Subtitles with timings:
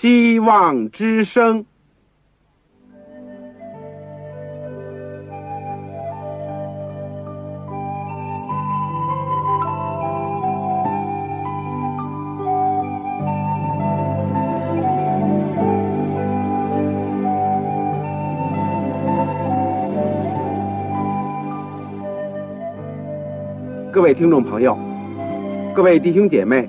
[0.00, 1.64] 希望之声。
[23.90, 24.78] 各位听众朋友，
[25.74, 26.68] 各位弟兄姐妹，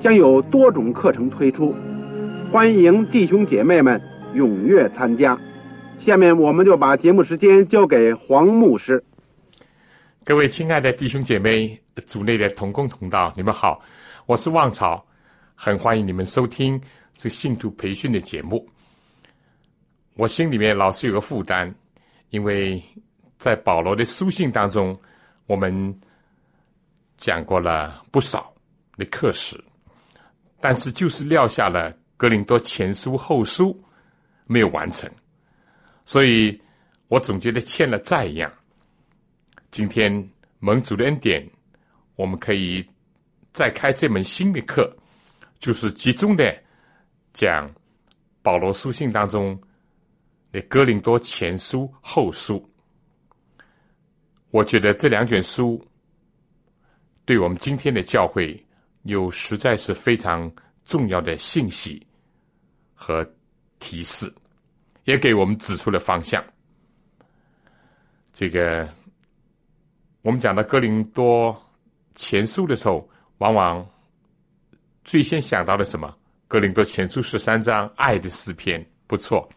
[0.00, 1.74] 将有多种课程推出，
[2.50, 4.00] 欢迎弟兄姐妹们
[4.34, 5.38] 踊跃参加。
[5.98, 9.04] 下面我们就把节目时间交给黄牧师。
[10.24, 13.78] 各位亲爱的弟兄姐妹、组内的同工同道，你们好，
[14.24, 15.04] 我是旺草，
[15.54, 16.80] 很欢迎你们收听
[17.14, 18.66] 这信徒培训的节目。
[20.16, 21.70] 我心里面老是有个负担，
[22.30, 22.82] 因为
[23.36, 24.98] 在保罗的书信当中，
[25.46, 25.94] 我们。
[27.18, 28.50] 讲过了不少
[28.96, 29.62] 的课时，
[30.60, 33.82] 但是就是撂下了格林多前书后书
[34.46, 35.10] 没有完成，
[36.04, 36.60] 所以
[37.08, 38.52] 我总觉得欠了债一样。
[39.70, 41.48] 今天蒙主的恩典，
[42.16, 42.86] 我们可以
[43.52, 44.94] 再开这门新的课，
[45.58, 46.56] 就是集中的
[47.32, 47.72] 讲
[48.42, 49.60] 保罗书信当中
[50.52, 52.68] 的格林多前书后书。
[54.50, 55.82] 我觉得这两卷书。
[57.26, 58.60] 对我们今天的教会
[59.02, 60.50] 有实在是非常
[60.84, 62.06] 重要的信息
[62.94, 63.26] 和
[63.78, 64.32] 提示，
[65.04, 66.44] 也给我们指出了方向。
[68.32, 68.88] 这个
[70.22, 71.56] 我们讲到哥林多
[72.14, 73.08] 前书的时候，
[73.38, 73.88] 往往
[75.04, 76.14] 最先想到的什么？
[76.46, 79.48] 哥林多前书十三章爱的诗篇不错，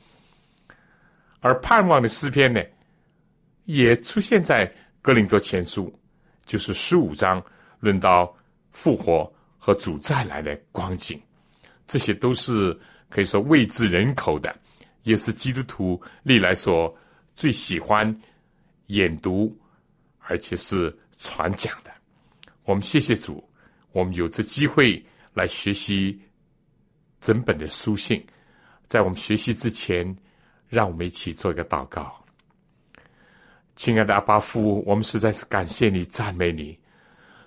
[1.42, 2.62] 而盼望的诗篇呢，
[3.66, 5.94] 也出现在哥林多前书，
[6.46, 7.44] 就是十五章。
[7.80, 8.34] 论到
[8.74, 11.22] 复活和主再来的光景，
[11.88, 12.78] 这些都是
[13.10, 14.54] 可以说未知人口的，
[15.04, 16.94] 也是基督徒历来所
[17.34, 18.14] 最喜欢
[18.88, 19.56] 研读，
[20.20, 21.92] 而且是传讲的。
[22.66, 23.48] 我们谢谢主，
[23.92, 26.20] 我们有这机会来学习
[27.22, 28.22] 整本的书信。
[28.88, 30.16] 在我们学习之前，
[30.68, 32.14] 让我们一起做一个祷告。
[33.76, 36.78] 亲爱的阿巴夫，我们实在是感谢你，赞美你。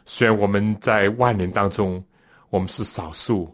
[0.08, 2.02] 虽然我们在万人当中，
[2.50, 3.52] 我们是少数，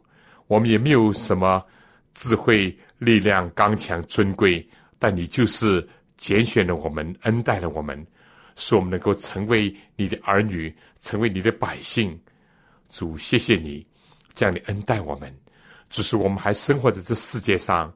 [0.48, 1.64] 我们也没有什么
[2.12, 4.64] 智慧、力量、刚强、尊贵，
[4.98, 5.86] 但你就是
[6.18, 8.06] 拣选了我们，恩待了我们，
[8.54, 12.20] 使我们能够成为你的儿女，成为你的百姓。
[12.90, 13.84] 主，谢谢你
[14.34, 15.34] 这样的恩待我们。
[15.88, 17.90] 只是我们还生活在这世界上，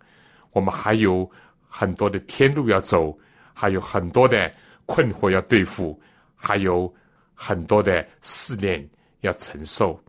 [0.52, 1.30] 我们还有
[1.68, 3.16] 很多的天路要走，
[3.52, 4.50] 还有很多的
[4.86, 6.00] 困惑要对付，
[6.34, 6.90] 还有。
[7.38, 8.84] 很多的试炼
[9.20, 10.02] 要承受，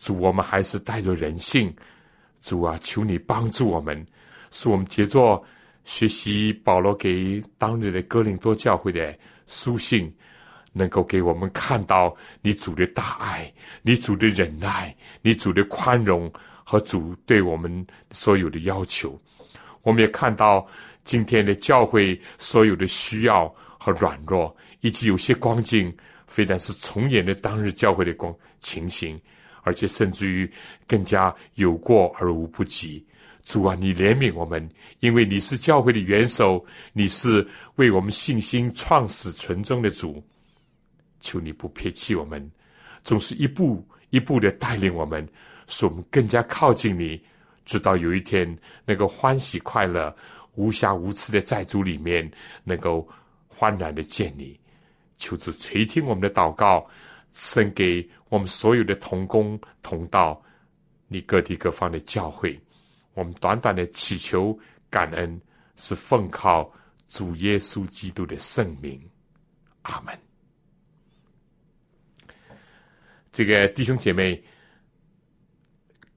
[0.00, 1.72] 主，我们还是带着人性，
[2.42, 4.04] 主啊，求你帮助我们，
[4.50, 5.42] 使我们杰作
[5.84, 9.16] 学习保罗给当日的哥林多教会的
[9.46, 10.12] 书信，
[10.72, 13.50] 能够给我们看到你主的大爱，
[13.82, 16.30] 你主的忍耐，你主的宽容
[16.64, 19.18] 和主对我们所有的要求。
[19.82, 20.66] 我们也看到
[21.04, 23.48] 今天的教会所有的需要
[23.78, 25.96] 和软弱，以及有些光景。
[26.26, 29.20] 非但是重演了当日教会的光情形，
[29.62, 30.50] 而且甚至于
[30.86, 33.04] 更加有过而无不及。
[33.44, 40.20] 主啊，你怜悯我们，因为你是教会的元首，你是为我们信心创始纯忠的主。
[41.20, 42.50] 求你不撇弃我们，
[43.04, 45.26] 总是一步一步的带领我们，
[45.68, 47.20] 使我们更加靠近你，
[47.64, 50.14] 直到有一天能够欢喜快乐、
[50.56, 52.28] 无瑕无疵的在主里面，
[52.64, 53.08] 能够
[53.46, 54.58] 欢然的见你。
[55.16, 56.86] 求主垂听我们的祷告，
[57.30, 60.42] 赐给我们所有的同工同道，
[61.08, 62.58] 你各地各方的教会。
[63.14, 64.58] 我们短短的祈求
[64.90, 65.40] 感恩，
[65.74, 66.70] 是奉靠
[67.08, 69.00] 主耶稣基督的圣名。
[69.82, 70.14] 阿门。
[73.32, 74.42] 这个弟兄姐妹，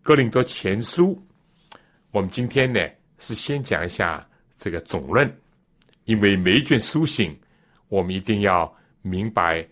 [0.01, 1.21] 哥林多前书，
[2.11, 2.85] 我们今天呢
[3.17, 5.41] 是先讲一下这个总论，
[6.03, 7.39] 因为每一卷书信，
[7.87, 8.77] 我们一定要。
[9.01, 9.67] 明白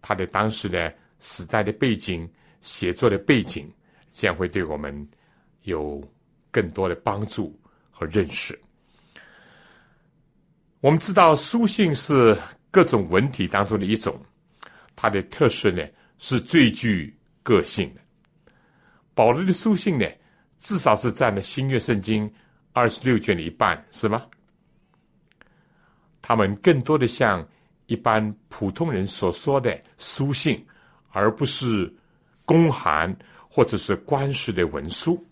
[0.00, 2.28] 他的当时的时代的背景、
[2.60, 3.72] 写作的背景，
[4.08, 5.08] 将会对我们
[5.62, 6.02] 有
[6.50, 7.58] 更多的帮助
[7.90, 8.58] 和认识。
[10.80, 12.36] 我们知道书信是
[12.70, 14.20] 各种文体当中的一种，
[14.94, 15.82] 它的特色呢
[16.18, 18.00] 是最具个性的。
[19.14, 20.06] 保罗的书信呢，
[20.58, 22.30] 至少是占了新约圣经
[22.72, 24.26] 二十六卷的一半，是吗？
[26.20, 27.46] 他们更多的像
[27.86, 30.64] 一般普通人所说的书信，
[31.10, 31.92] 而不是
[32.44, 33.16] 公函
[33.48, 35.24] 或者是官式的文书。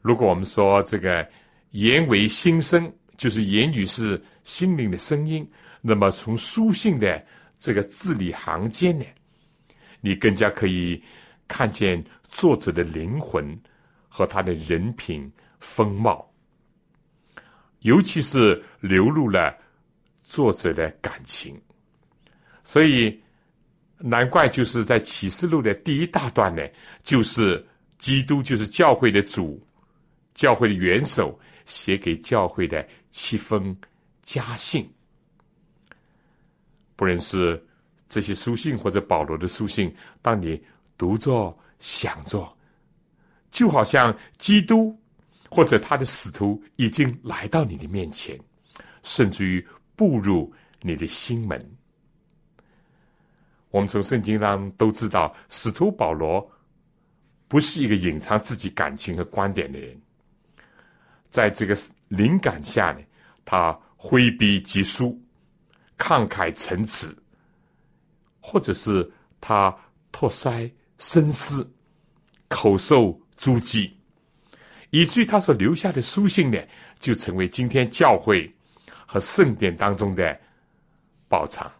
[0.00, 1.28] 如果我们说这个
[1.70, 2.92] 言为心声。
[3.18, 5.48] 就是言语是心灵的声音，
[5.80, 7.24] 那么从书信的
[7.56, 9.04] 这个字里行间呢，
[10.00, 11.00] 你更加可以
[11.46, 13.56] 看见作者的灵魂
[14.08, 16.28] 和他的人品风貌，
[17.80, 19.56] 尤其是流露了
[20.22, 21.60] 作者的感情。
[22.64, 23.20] 所以
[23.98, 26.62] 难怪就是在启示录的第一大段呢，
[27.02, 27.64] 就是
[27.98, 29.64] 基督就是教会的主，
[30.34, 31.38] 教会的元首。
[31.64, 33.74] 写给教会的七封
[34.20, 34.92] 家信，
[36.96, 37.64] 不论是
[38.08, 40.60] 这些书信或者保罗的书信，当你
[40.98, 42.52] 读着、想着，
[43.52, 44.92] 就好像基督
[45.48, 48.36] 或者他的使徒已经来到你的面前，
[49.04, 49.64] 甚至于
[49.96, 51.76] 步入你的心门。
[53.70, 56.46] 我们从圣经上都知道，使徒保罗
[57.48, 59.98] 不是一个隐藏自己感情和观点的人。
[61.26, 61.74] 在这个
[62.08, 63.00] 灵感下呢，
[63.44, 65.18] 他挥笔疾书，
[65.96, 67.16] 慷慨陈词，
[68.40, 69.10] 或者是
[69.40, 69.74] 他
[70.10, 71.66] 托腮深思，
[72.48, 73.96] 口授诸记，
[74.90, 76.58] 以至于他所留下的书信呢，
[77.00, 78.54] 就成为今天教会
[79.12, 80.40] 和圣典当中的
[81.28, 81.70] 宝藏。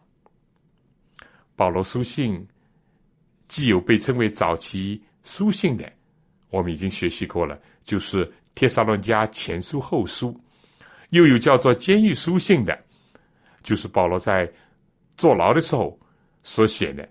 [1.57, 2.47] 保罗书信
[3.49, 5.91] 既有被称为早期书信的，
[6.51, 8.31] 我们已经学习过了，就是。
[8.55, 10.39] 帖撒罗加前书后书，
[11.09, 12.79] 又有叫做监狱书信的，
[13.63, 14.47] 就是保罗在
[15.17, 15.99] 坐牢的时候
[16.43, 17.09] 所写的，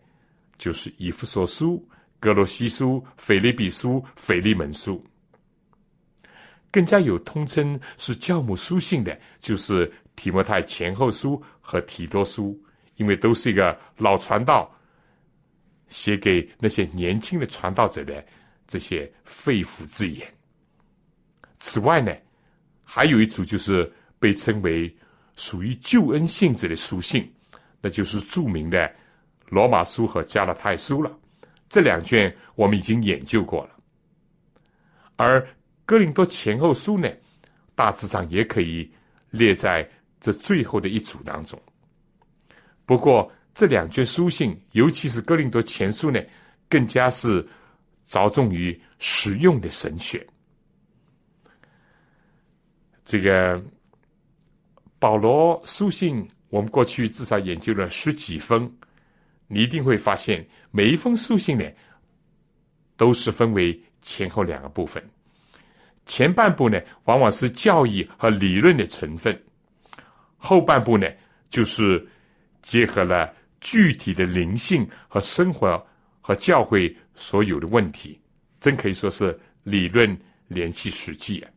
[0.55, 1.83] 就是以弗所书、
[2.19, 5.03] 格罗西书、腓利比书、腓利门书。
[6.69, 12.59] 更加有通称是教母书信的，就是提摩太前后书和提多书，
[12.95, 14.71] 因为都是一个老传道
[15.87, 18.23] 写给那些年轻的传道者的
[18.67, 20.27] 这些肺腑之言。
[21.59, 22.15] 此外呢，
[22.83, 24.95] 还有一组就是被称为
[25.35, 27.31] 属于救恩性质的书信，
[27.81, 28.93] 那就是著名的
[29.47, 31.11] 罗马书和加拉太书了。
[31.69, 33.71] 这两卷我们已经研究过了，
[35.15, 35.47] 而
[35.85, 37.09] 哥林多前后书呢，
[37.75, 38.91] 大致上也可以
[39.29, 39.89] 列在
[40.21, 41.61] 这最后的一组当中。
[42.85, 46.21] 不过这两卷书信，尤其是哥林多前书呢，
[46.69, 47.45] 更加是
[48.07, 50.25] 着重于实用的神学。
[53.03, 53.61] 这个
[54.99, 58.71] 保罗书信，我们过去至少研究了十几封，
[59.47, 61.65] 你一定会发现，每一封书信呢，
[62.95, 65.03] 都是分为前后两个部分。
[66.05, 69.35] 前半部呢，往往是教义和理论的成分；
[70.43, 71.07] 后半部呢，
[71.49, 72.03] 就是
[72.63, 75.87] 结合了具体的灵性和生活
[76.19, 78.19] 和教会所有的问题，
[78.59, 81.51] 真可以说是理论联系实际啊。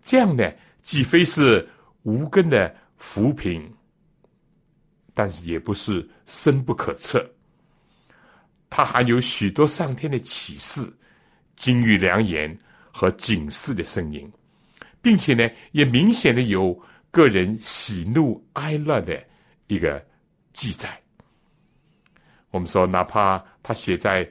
[0.00, 0.48] 这样呢，
[0.82, 1.68] 既非是
[2.04, 3.68] 无根的浮萍，
[5.12, 7.28] 但是也不是深不可测。
[8.70, 10.88] 它含有许多上天的启示、
[11.56, 12.56] 金玉良言
[12.92, 14.30] 和警示的声音，
[15.02, 16.80] 并且呢，也明显的有
[17.14, 19.24] 个人喜怒哀乐的
[19.68, 20.04] 一个
[20.52, 21.00] 记载。
[22.50, 24.28] 我们说，哪怕他写在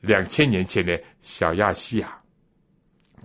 [0.00, 2.20] 两千年前的小亚细亚，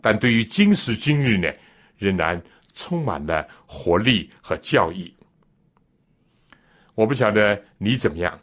[0.03, 1.51] 但对于今时今日呢？
[1.97, 2.41] 仍然
[2.73, 5.15] 充满了活力和教义。
[6.95, 8.39] 我不晓得你怎么样，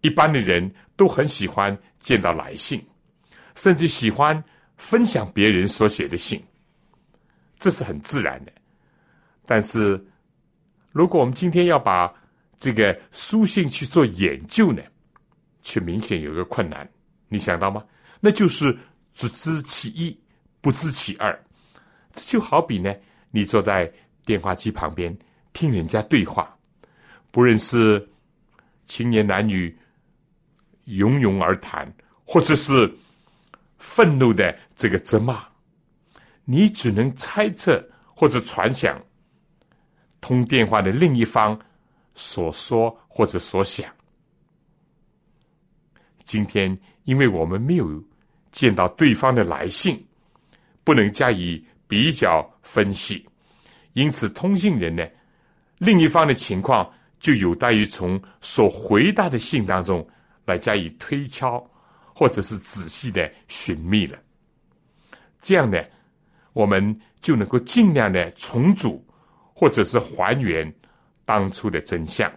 [0.00, 2.82] 一般的人都很喜欢见到来信，
[3.54, 4.42] 甚至喜欢
[4.76, 6.42] 分享别人所写的信，
[7.58, 8.52] 这是很自然的。
[9.46, 10.02] 但是，
[10.92, 12.12] 如果我们今天要把
[12.56, 14.82] 这个书信去做研究呢，
[15.62, 16.88] 却明显有一个困难。
[17.28, 17.84] 你想到吗？
[18.20, 18.76] 那就是
[19.12, 20.18] 只知其一，
[20.60, 21.38] 不知其二。
[22.12, 22.94] 这就好比呢，
[23.30, 23.92] 你坐在
[24.24, 25.16] 电话机旁边
[25.52, 26.56] 听人家对话，
[27.30, 28.08] 不论是
[28.84, 29.76] 青年男女
[30.84, 31.92] 拥拥而谈，
[32.24, 32.90] 或者是
[33.78, 35.44] 愤怒的这个责骂，
[36.44, 37.84] 你只能猜测
[38.14, 39.02] 或者传想
[40.24, 41.58] 通电话的另一方
[42.14, 43.92] 所说或者所想。
[46.22, 48.02] 今天，因为我们没有
[48.50, 50.02] 见到对方的来信。
[50.82, 53.26] 不能加以比较分析。
[53.94, 55.06] 因此，通信人呢，
[55.78, 60.06] 另一方的情况就有待于从所回答的信当中
[60.46, 61.62] 来加以推敲，
[62.14, 64.18] 或者是仔细的寻觅了。
[65.38, 65.82] 这样呢，
[66.54, 69.03] 我们就能够尽量的重组，
[69.54, 70.70] 或者是还原
[71.24, 72.30] 当初的真相。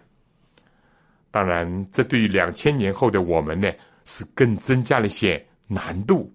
[1.30, 3.70] 当然，这对于两千年后的我们呢，
[4.06, 6.32] 是更增加了一些难度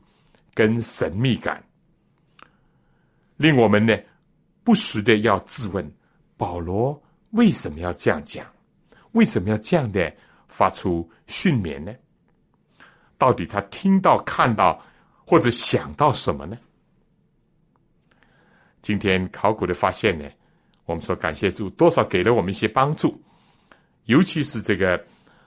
[0.54, 1.64] 跟神秘感，
[3.38, 3.98] 令我们呢。
[4.64, 5.92] 不时的要质问：
[6.38, 8.46] 保罗为什么要这样讲？
[9.12, 10.14] 为什么要这样的
[10.48, 11.94] 发出训勉呢？
[13.18, 14.82] 到底他听到、看到
[15.26, 16.58] 或者想到什么呢？
[18.82, 20.30] 今天考古的发现呢，
[20.86, 23.22] 我们说感谢主，多少给了我们一些帮助。
[24.06, 25.02] 尤其是这个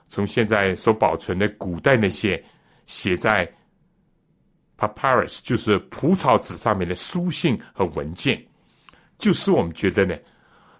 [0.09, 2.43] 从现在所保存的古代那些
[2.85, 3.47] 写在
[4.77, 8.43] papyrus，就是蒲草纸上面的书信和文件。
[9.19, 10.15] 就是我们觉得呢，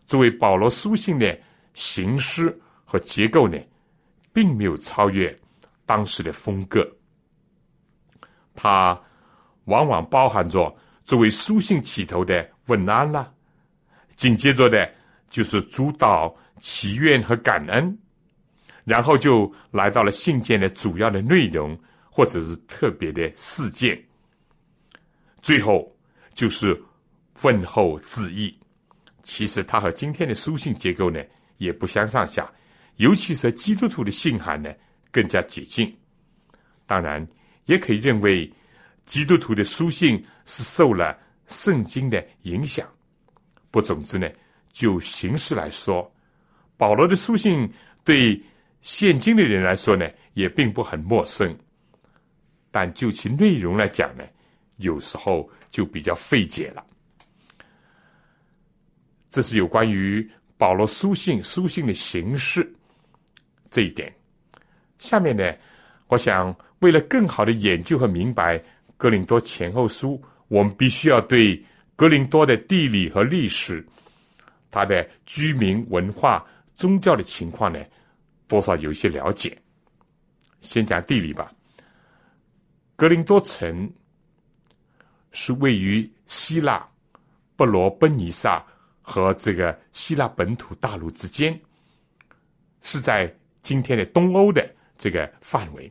[0.05, 1.37] 作为保罗书信的
[1.73, 3.57] 形式和结构呢，
[4.33, 5.35] 并没有超越
[5.85, 6.87] 当时的风格。
[8.55, 8.99] 它
[9.65, 13.31] 往往包含着作为书信起头的问安啦，
[14.17, 14.91] 紧接着的
[15.29, 17.97] 就是主导祈愿和感恩，
[18.83, 23.97] 然后就来到了信件的主要的内容或者是特别的事件，
[25.41, 25.89] 最后
[26.33, 26.77] 就是。
[27.43, 28.51] 问候致意，
[29.21, 31.24] 其实它和今天的书信结构呢
[31.57, 32.51] 也不相上下，
[32.95, 34.74] 尤其是基督徒的信函呢
[35.12, 35.95] 更加接近。
[36.88, 37.24] 当然，
[37.65, 38.51] 也可以认为
[39.05, 42.89] 基督徒的书信是受了圣经的影响。
[43.71, 44.29] 不，总之呢，
[44.71, 46.09] 就形式来说，
[46.77, 47.69] 保罗的书信
[48.03, 48.41] 对
[48.81, 51.55] 现今的人来说呢也并不很陌生，
[52.71, 54.24] 但就其内容来讲呢，
[54.77, 56.83] 有时候就比较费解了。
[59.29, 62.67] 这是有关于保罗书信书信的形式
[63.69, 64.12] 这一点。
[64.97, 65.53] 下面呢，
[66.07, 68.63] 我想为了更好的研究和明白
[68.95, 71.62] 哥林多前后书，我们必须要对
[71.97, 73.85] 格林多的地理和历史、
[74.71, 77.83] 它的居民文化、宗教的情况呢，
[78.47, 79.57] 多少有一些了解。
[80.61, 81.51] 先讲地理吧。
[82.95, 83.91] 格林多城
[85.31, 86.87] 是位于希腊
[87.57, 88.65] 布罗奔尼撒。
[89.09, 91.57] 和这个希腊本土大陆之间，
[92.81, 95.89] 是在今天的东欧的这个范围，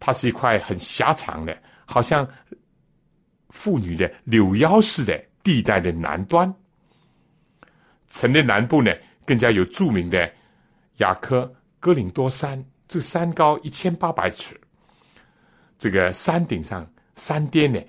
[0.00, 2.28] 它是一块很狭长的，好像
[3.50, 6.52] 妇女的柳腰似的地带的南端。
[8.08, 8.92] 城的南部呢，
[9.24, 10.30] 更加有著名的
[10.98, 14.58] 雅科哥林多山，这山高一千八百尺，
[15.78, 17.80] 这个山顶上山巅呢，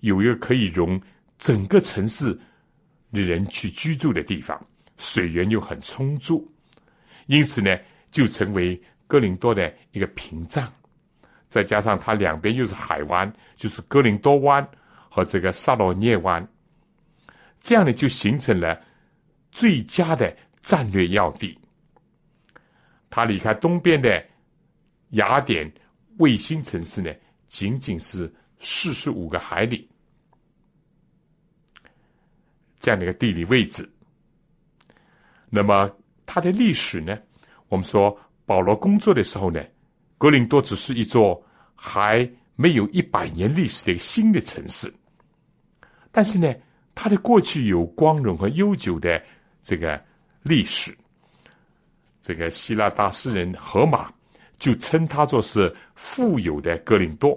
[0.00, 1.00] 有一个可以容
[1.38, 2.38] 整个城市。
[3.12, 4.60] 的人去居住的地方，
[4.98, 6.52] 水源又很充足，
[7.26, 7.78] 因此呢，
[8.10, 10.68] 就成为哥林多的一个屏障。
[11.48, 14.68] 再加上它两边又是海湾，就是哥林多湾
[15.14, 16.44] 和这个萨罗涅湾，
[17.60, 18.82] 这样呢，就形成了
[19.52, 21.56] 最佳的战略要地。
[23.08, 24.26] 它离开东边的
[25.10, 25.72] 雅典
[26.18, 27.14] 卫星城市呢，
[27.46, 28.28] 仅仅是
[28.58, 29.88] 四十五个海里。
[32.80, 33.88] 这样的一个地理位置，
[35.48, 35.88] 那么
[36.26, 37.16] 它的历史呢？
[37.68, 39.64] 我们说保罗工作的时候呢，
[40.18, 41.40] 格林多只是一座
[41.76, 44.92] 还没有一百年历史的一个新的城市，
[46.16, 46.54] 但是呢，
[46.94, 49.20] 它的过去有光荣和悠久的
[49.64, 50.00] 这个
[50.44, 50.96] 历史。
[52.22, 54.14] 这个希腊大诗人荷马
[54.56, 57.36] 就称它作是富有的格林多。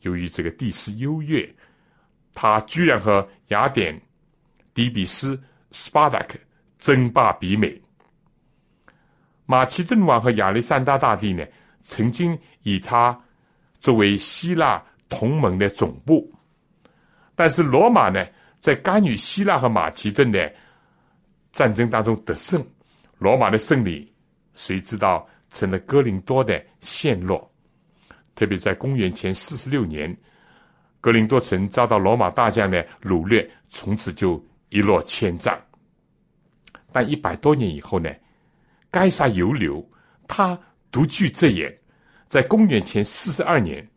[0.00, 1.48] 由于这个地势优越，
[2.34, 3.96] 他居然和雅典。
[4.74, 6.30] 底比斯 （Spartak）
[6.78, 7.80] 争霸比美，
[9.46, 11.44] 马其顿王和亚历山大大帝呢，
[11.80, 13.16] 曾经以他
[13.80, 16.32] 作为希腊同盟的总部，
[17.40, 18.22] 但是罗马呢，
[18.58, 20.52] 在干预希腊和马其顿的
[21.52, 22.62] 战争当中得胜，
[23.16, 24.12] 罗马的胜利，
[24.52, 27.50] 谁知道成了哥林多的陷落？
[28.34, 30.14] 特别在公元前四十六年，
[31.00, 34.38] 格林多城遭到罗马大将的掳掠，从此就。
[34.68, 35.58] 一落千丈。
[36.92, 38.08] 但一百多年以后呢，
[38.90, 39.82] 该杀犹留，
[40.28, 40.56] 他
[40.92, 41.74] 独具这眼，
[42.26, 43.88] 在公元前四十二年，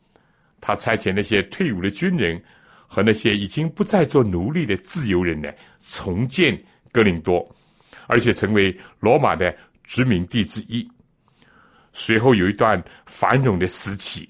[0.61, 2.41] 他差遣那些退伍的军人
[2.93, 5.51] 和那些已经不再做奴隶的自由人呢，
[5.87, 6.55] 重建
[6.91, 7.43] 哥林多，
[8.05, 9.51] 而且成为罗马的
[9.83, 10.87] 殖民地之一。
[11.91, 14.29] 随后有一段繁荣的时期，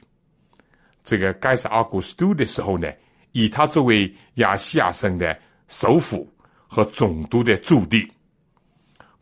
[1.03, 2.89] 这个该杀阿古斯都的时候呢，
[3.33, 6.25] 以他作为亚细亚省的首府
[6.65, 8.09] 和总督的驻地。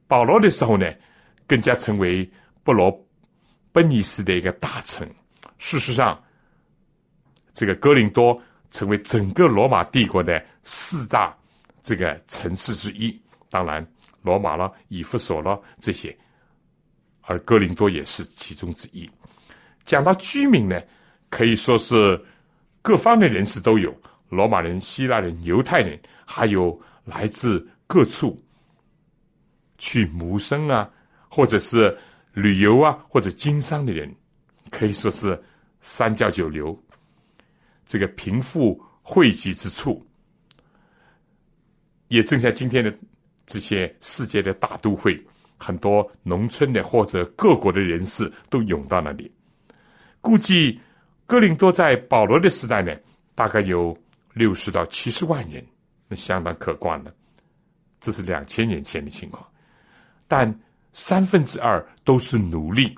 [0.07, 0.85] 保罗的时候呢，
[1.47, 2.31] 更加成为
[2.63, 2.95] 布罗
[3.71, 5.09] 奔尼斯的一个大臣。
[5.57, 6.23] 事实上，
[7.53, 8.39] 这个哥林多
[8.71, 11.37] 成为整个罗马帝国的四大
[11.81, 13.21] 这个城市之一。
[13.49, 13.85] 当然，
[14.23, 16.17] 罗马了、以弗所了这些，
[17.21, 19.07] 而哥林多也是其中之一。
[19.83, 20.81] 讲到居民呢，
[21.29, 22.19] 可以说是
[22.81, 23.95] 各方的人士都有：
[24.29, 28.43] 罗马人、希腊人、犹太人，还有来自各处。
[29.83, 30.87] 去谋生啊，
[31.27, 31.97] 或者是
[32.33, 34.15] 旅游啊，或者经商的人，
[34.69, 35.43] 可以说是
[35.79, 36.79] 三教九流，
[37.85, 40.05] 这个贫富汇集之处，
[42.07, 42.93] 也正像今天的
[43.45, 45.19] 这些世界的大都会，
[45.57, 49.31] 很多农村的或者各国的人士都涌到那里。
[50.21, 50.79] 估计
[51.25, 52.93] 哥林多在保罗的时代呢，
[53.35, 53.97] 大概有
[54.33, 55.65] 六十到七十万人，
[56.07, 57.13] 那相当可观了。
[57.99, 59.45] 这是两千年前的情况。
[60.27, 60.53] 但
[60.93, 62.97] 三分之二都是奴隶，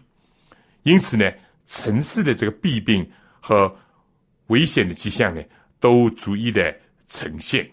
[0.84, 1.32] 因此呢，
[1.66, 3.10] 城市的这个弊病
[3.40, 3.74] 和
[4.48, 5.42] 危险的迹象呢，
[5.80, 6.76] 都逐一的
[7.08, 7.70] 呈现。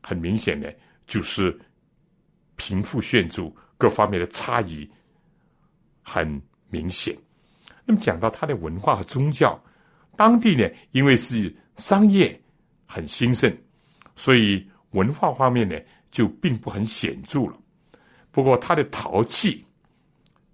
[0.00, 0.74] 很明显的，
[1.06, 1.58] 就是
[2.56, 4.88] 贫富悬殊各方面的差异
[6.02, 7.16] 很明显。
[7.84, 9.62] 那么讲到它的文化和宗教，
[10.16, 12.40] 当地呢，因为是商业
[12.86, 13.54] 很兴盛，
[14.16, 15.78] 所以文化方面呢，
[16.10, 17.58] 就并不很显著了。
[18.30, 19.64] 不过，它的陶器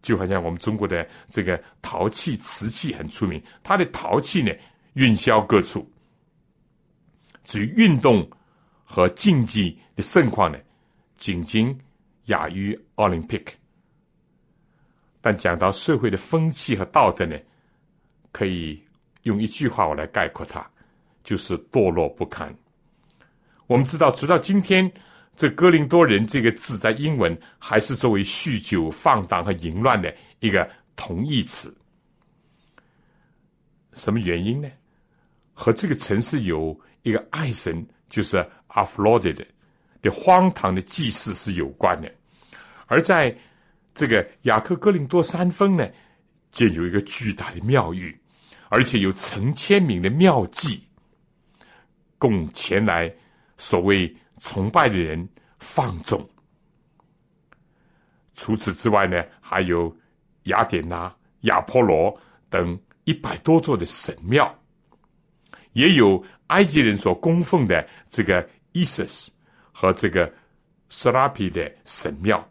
[0.02, 3.42] 就好像我们中国的这个陶器、瓷器很出名。
[3.62, 4.52] 它的陶器呢，
[4.94, 5.88] 运销各处。
[7.44, 8.28] 至于运动
[8.84, 10.58] 和竞技的盛况呢，
[11.16, 11.78] 仅仅
[12.24, 13.52] 亚于奥林匹克。
[15.20, 17.38] 但讲到社会的风气和道德呢，
[18.32, 18.82] 可以
[19.22, 20.68] 用一句话我来概括它，
[21.22, 22.52] 就是堕落不堪。
[23.66, 24.90] 我们知道，直到今天。
[25.36, 31.76] 这哥林多人这个字在英文还是作为酗酒、放荡和淫乱的一个同义词。
[33.94, 34.70] 什么原因呢？
[35.54, 38.36] 和这个城市有一个爱神，就是
[38.66, 39.46] 阿弗洛狄的
[40.02, 42.12] 的荒唐的祭祀是有关的。
[42.86, 43.34] 而在
[43.94, 45.88] 这个雅克哥林多山峰呢，
[46.50, 48.14] 建有一个巨大的庙宇，
[48.68, 50.80] 而且有成千名的庙妓，
[52.18, 53.10] 供前来
[53.56, 54.14] 所谓。
[54.40, 55.26] 崇拜的人
[55.58, 56.28] 放纵。
[58.34, 59.96] 除此之外呢，还有
[60.42, 61.10] 雅典娜、
[61.42, 62.14] 亚波罗
[62.50, 64.54] 等一百多座的神庙，
[65.74, 69.30] 也有埃及人所供奉的这个伊瑟斯
[69.70, 70.28] 和这个
[70.90, 72.44] Serapi 的神庙。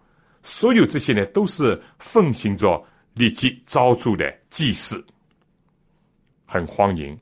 [0.44, 2.82] 所有这些呢，都是奉行着
[3.16, 5.04] 立即招助的祭祀，
[6.46, 7.20] 很欢迎。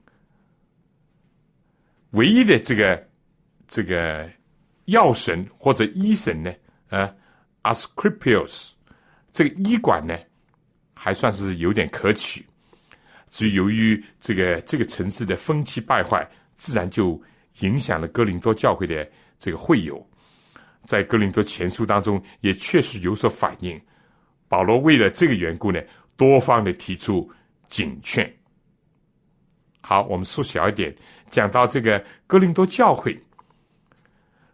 [2.12, 3.08] 唯一的这个
[3.68, 4.30] 这个。
[4.86, 6.54] 药神或者医神呢？
[6.90, 7.16] 啊
[7.64, 8.72] ，Asclepius，
[9.32, 10.18] 这个医馆呢，
[10.94, 12.46] 还算是有点可取。
[13.32, 17.20] 至于由于这个这个城市的风气败坏，自然就
[17.62, 20.06] 影响了哥林多教会的这个会友。
[20.86, 23.80] 在哥林多前书当中，也确实有所反映。
[24.48, 25.80] 保罗为了这个缘故呢，
[26.18, 27.32] 多方的提出
[27.68, 28.32] 警劝。
[29.80, 30.94] 好，我们缩小一点，
[31.30, 33.18] 讲到这个哥林多教会。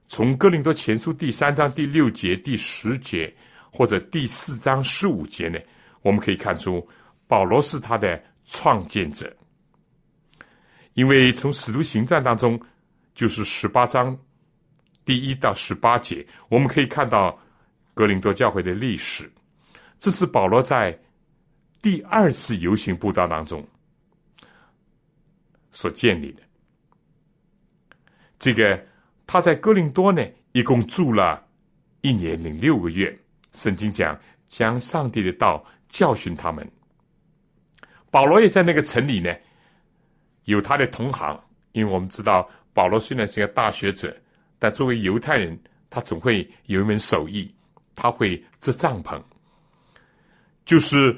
[0.05, 3.33] 从哥林多前书第三章第六节、第十节，
[3.71, 5.59] 或者第四章十五节呢，
[6.01, 6.87] 我们可以看出
[7.25, 9.31] 保罗是他的创建者。
[10.95, 12.59] 因为从使徒行传当中，
[13.13, 14.17] 就是十八章
[15.05, 17.39] 第一到十八节，我们可以看到
[17.93, 19.31] 哥林多教会的历史。
[19.99, 20.99] 这是保罗在
[21.81, 23.63] 第二次游行布道当中
[25.71, 26.41] 所建立的。
[28.39, 28.83] 这个。
[29.29, 31.45] 他在哥林多呢，一共住了
[31.99, 33.13] 一年零六个月。
[33.51, 36.65] 圣经讲，将上帝的道教训他们。
[38.17, 39.31] 保罗也在那个城里呢，
[40.45, 41.39] 有他的同行。
[41.73, 44.11] 因为我们知道，保罗虽然是个大学者，
[44.57, 45.55] 但作为犹太人，
[45.87, 47.53] 他总会有一门手艺，
[47.93, 49.21] 他会织帐篷。
[50.65, 51.15] 就是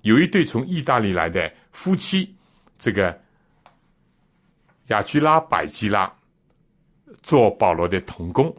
[0.00, 2.34] 有一对从意大利来的夫妻，
[2.76, 3.16] 这个
[4.88, 6.12] 雅居拉、百基拉。
[7.22, 8.52] 做保罗的童工。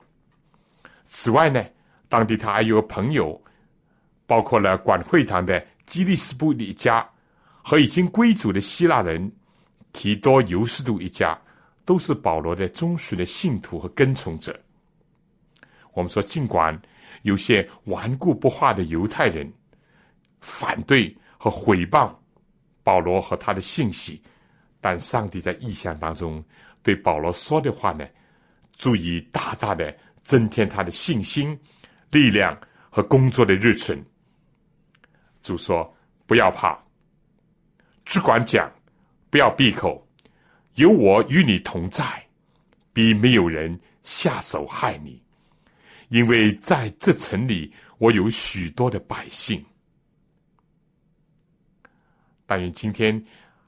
[1.04, 1.62] 此外呢，
[2.08, 3.44] 当地他还有个朋友，
[4.26, 7.06] 包括了管会堂的基利斯布里家
[7.64, 9.32] 和已经归主的希腊人
[9.94, 11.36] 提多尤斯度一家，
[11.86, 14.56] 都是保罗的忠实的信徒和跟从者。
[15.94, 16.80] 我们说，尽管
[17.22, 19.52] 有些顽固不化的犹太人
[20.42, 22.14] 反对和毁谤
[22.84, 24.22] 保罗和他的信息，
[24.82, 26.44] 但上帝在意象当中
[26.82, 28.06] 对保罗说的话呢，
[28.74, 31.58] 足以大大的增添他的信心、
[32.12, 34.04] 力量和工作的日程。
[35.42, 35.96] 主说
[36.26, 36.78] ：“不要怕，
[38.06, 38.72] 只管讲，
[39.30, 40.08] 不要闭口，
[40.76, 42.04] 有我与你同在，
[42.92, 45.22] 必没有人下手害你，
[46.10, 49.64] 因为在这城里，我有许多的百姓。”
[52.46, 53.24] 但愿今天。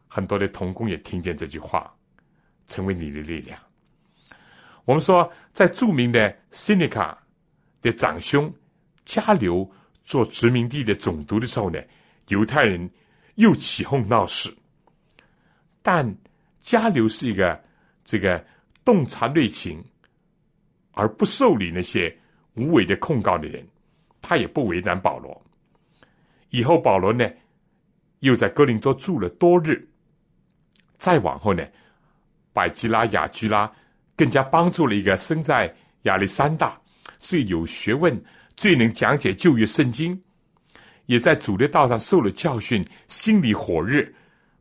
[0.07, 1.93] 很多的童工也听见这句话，
[2.67, 3.59] 成为你的力量。
[4.85, 7.21] 我们说，在著名的塞内卡
[7.81, 8.49] 的长兄
[9.03, 9.69] 加流
[10.05, 11.77] 做殖民地的总督的时候呢，
[12.29, 12.89] 犹太人
[13.35, 14.53] 又起哄闹事。
[15.81, 16.15] 但
[16.59, 17.63] 加流是一个
[18.03, 18.43] 这个
[18.83, 19.83] 洞察内情
[20.93, 22.15] 而不受理那些
[22.55, 23.65] 无谓的控告的人，
[24.21, 25.39] 他也不为难保罗。
[26.49, 27.29] 以后保罗呢，
[28.19, 29.87] 又在哥林多住了多日。
[30.97, 31.63] 再往后呢，
[32.53, 33.71] 百基拉、雅居拉
[34.15, 35.71] 更加帮助了一个生在
[36.03, 36.79] 亚历山大、
[37.19, 38.23] 最有学问、
[38.55, 40.19] 最能讲解旧约圣经，
[41.05, 44.05] 也在主的道上受了教训、心里火热，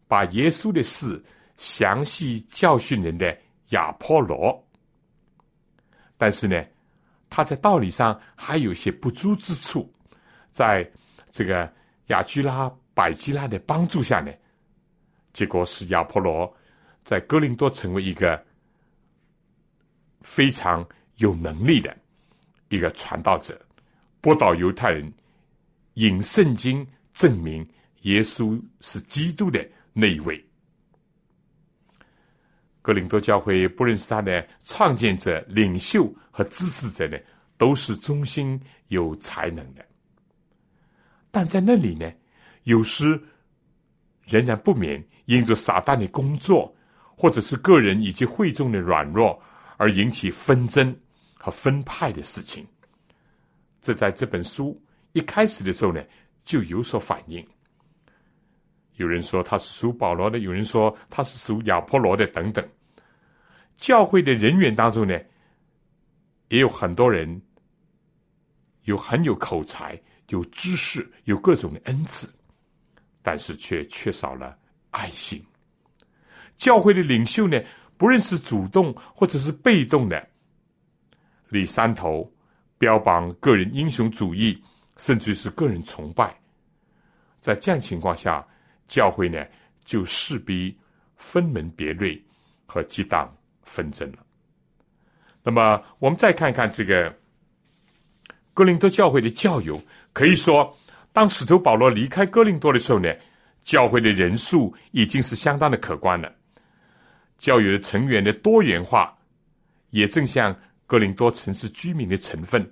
[0.07, 1.23] 把耶稣的事
[1.57, 3.37] 详细教训人的
[3.71, 4.63] 亚波罗。
[6.17, 6.65] 但是呢，
[7.29, 9.93] 他在道理上还有些不足之处，
[10.53, 10.89] 在
[11.31, 11.71] 这个
[12.07, 14.33] 亚居拉、百基拉的帮助下呢。
[15.33, 16.55] 结果使亚波罗
[17.03, 18.41] 在哥林多成为一个
[20.21, 21.95] 非常有能力的
[22.69, 23.61] 一个传道者，
[24.21, 25.13] 播导犹太人
[25.95, 27.67] 引圣经证明
[28.03, 30.45] 耶稣是基督的那一位。
[32.81, 37.19] 哥林多教会不认识他的创建者、领袖和支持者呢，
[37.57, 39.85] 都是忠心有才能的，
[41.31, 42.13] 但在那里呢，
[42.63, 43.21] 有时。
[44.27, 46.75] 仍然不免因着撒旦的工作，
[47.15, 49.39] 或者是个人以及会众的软弱
[49.77, 50.97] 而引起纷争
[51.35, 52.67] 和分派的事情。
[53.83, 54.83] 这在这本书
[55.15, 56.01] 一开始的时候呢，
[56.45, 57.45] 就有所反应。
[58.97, 62.65] 有人说他是属保罗的，有人说他是属亚波罗的，等等。
[63.75, 65.19] 教会的人员当中呢，
[66.49, 67.43] 也有很多人
[68.83, 72.33] 有很有口才、有知识、有各种的恩赐。
[73.27, 74.55] 但是却缺少了
[74.91, 75.43] 爱心。
[76.59, 77.59] 教会的领袖呢，
[77.97, 80.29] 不论是主动或者是被动的，
[81.49, 82.31] 立山头，
[82.77, 84.63] 标榜个人英雄主义，
[84.97, 86.35] 甚至是个人崇拜。
[87.41, 88.47] 在这样情况下，
[88.89, 89.45] 教会呢
[89.85, 90.77] 就势必
[91.17, 92.23] 分门别类
[92.67, 94.19] 和激荡纷争了。
[95.43, 97.15] 那么，我们再看看这个
[98.55, 100.77] 哥林多教会的教友，可以说。
[101.13, 103.09] 当使徒保罗离开哥林多的时候呢，
[103.63, 106.35] 教会的人数已经是相当的可观了。
[107.39, 109.17] 教友的成员的多元化，
[109.91, 112.69] 也正像哥林多城市居民的成分。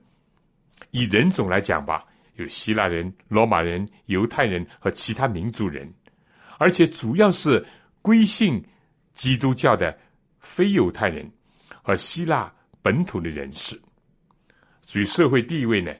[0.91, 2.05] 以人种来讲吧，
[2.43, 5.91] 有希腊人、罗马人、犹太人和其他民族人，
[6.59, 7.65] 而且主要是
[8.03, 8.63] 归信
[9.13, 9.97] 基督教的
[10.41, 11.31] 非犹太人
[11.83, 12.53] 和希腊
[12.83, 13.81] 本土的人士。
[14.85, 15.91] 至于社会地位呢？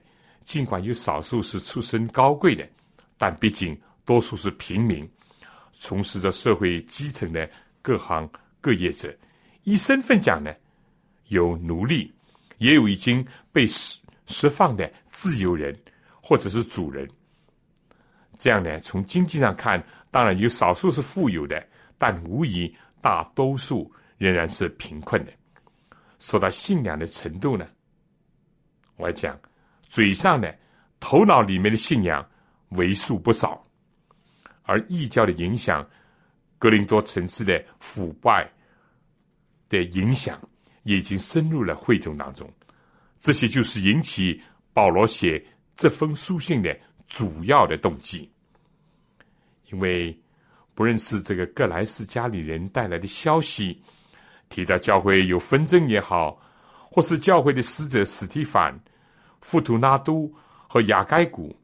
[0.45, 2.69] 尽管有少数是出身高贵的，
[3.17, 5.09] 但毕竟多数是平民，
[5.71, 7.49] 从事着社会基层的
[7.81, 8.29] 各行
[8.61, 9.17] 各业者。
[9.63, 10.53] 以身份讲呢，
[11.29, 12.13] 有奴隶，
[12.59, 15.79] 也有已经被释释放的自由人，
[16.23, 17.07] 或者是主人。
[18.39, 21.63] 这样呢，从经济上看，当然有少数是富有的，
[21.99, 25.33] 但无疑大多数仍然是贫困的。
[26.19, 27.69] 说到信仰的程度呢，
[28.97, 29.39] 我讲。
[29.89, 30.51] 嘴上呢，
[30.99, 32.27] 头脑里面的信仰
[32.71, 33.63] 为数不少，
[34.63, 35.87] 而异教的影响，
[36.59, 38.51] 格林多城市的腐败
[39.69, 40.41] 的影响，
[40.85, 42.51] 也已经深入了会众当中。
[43.19, 46.77] 这些就是引起保罗写这封书信的
[47.09, 48.31] 主要的动机。
[49.71, 50.17] 因为
[50.75, 53.83] 不认识这个格莱斯家里人带来的消息，
[54.49, 56.39] 提到教会有纷争也好，
[56.91, 58.79] 或是教会的使者史蒂凡。
[59.41, 60.33] 富图拉都
[60.69, 61.59] 和雅盖古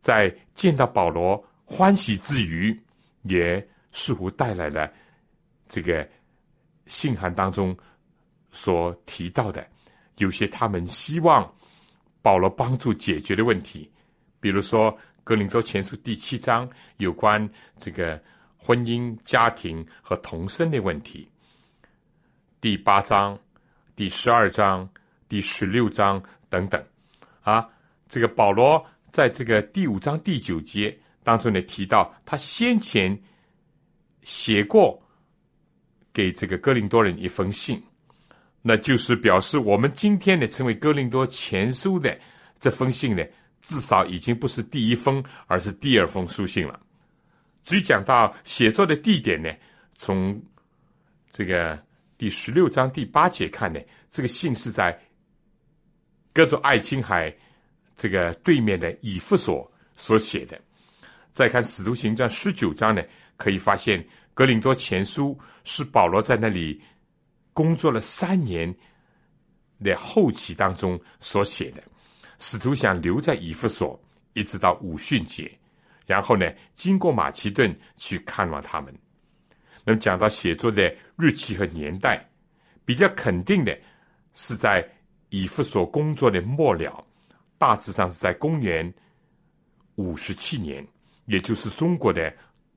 [0.00, 2.74] 在见到保罗欢喜之余，
[3.22, 4.90] 也似乎带来了
[5.68, 6.08] 这个
[6.86, 7.76] 信函当中
[8.52, 9.66] 所提到的
[10.16, 11.52] 有些他们希望
[12.26, 13.88] 保罗帮助解决的问题，
[14.40, 18.20] 比如说《格林多前书》第七章有关这个
[18.56, 21.30] 婚姻、家庭和童生的问题，
[22.60, 23.38] 第八章、
[23.94, 24.88] 第十二章、
[25.28, 26.20] 第十六章。
[26.48, 26.84] 等等，
[27.42, 27.68] 啊，
[28.08, 33.16] 这个保罗在这个第五章第九节当中呢提到，他先前
[34.22, 35.00] 写过
[36.12, 37.80] 给这个哥林多人一封信，
[38.68, 42.18] 那就是表示我们今天呢，称为哥林多前书的
[42.58, 43.22] 这封信呢，
[43.60, 46.80] 至少已经不是第一封，而是第二封书信了。
[47.64, 49.48] 至于讲到写作的地点呢，
[49.92, 50.42] 从
[51.30, 51.78] 这个
[52.18, 53.78] 第十六章第八节看呢，
[54.10, 54.98] 这个信是在
[56.32, 57.32] 各座爱琴海
[57.94, 60.60] 这个对面的以弗所所写的。
[61.30, 63.00] 再看使徒行传十九章呢。
[63.38, 64.02] 可以发现，
[64.32, 66.80] 《格林多前书》是保罗在那里
[67.56, 68.68] 工作了三年
[69.82, 71.82] 的后期当中所写的。
[72.38, 73.98] 使徒想留在以弗所，
[74.34, 75.50] 一直到五旬节，
[76.04, 78.94] 然后呢，经过马其顿去看望他们。
[79.84, 82.22] 那么讲到写作的日期和年代，
[82.84, 83.74] 比较肯定的
[84.34, 84.86] 是在
[85.30, 87.02] 以弗所工作的末了，
[87.56, 88.92] 大致上是在公元
[89.94, 90.86] 五十七年，
[91.24, 92.30] 也就是中国的。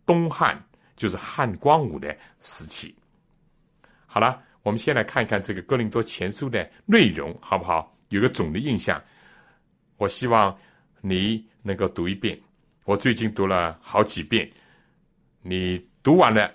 [0.05, 0.59] 东汉
[0.95, 2.95] 就是汉光武的时期。
[4.07, 7.95] 好了，我们先来看一看这个《哥林多前书》的内容，好不好？
[8.09, 9.01] 有个总的印象。
[9.97, 10.57] 我希望
[11.01, 12.39] 你能够读一遍。
[12.85, 14.49] 我最近读了好几遍。
[15.41, 16.53] 你读完了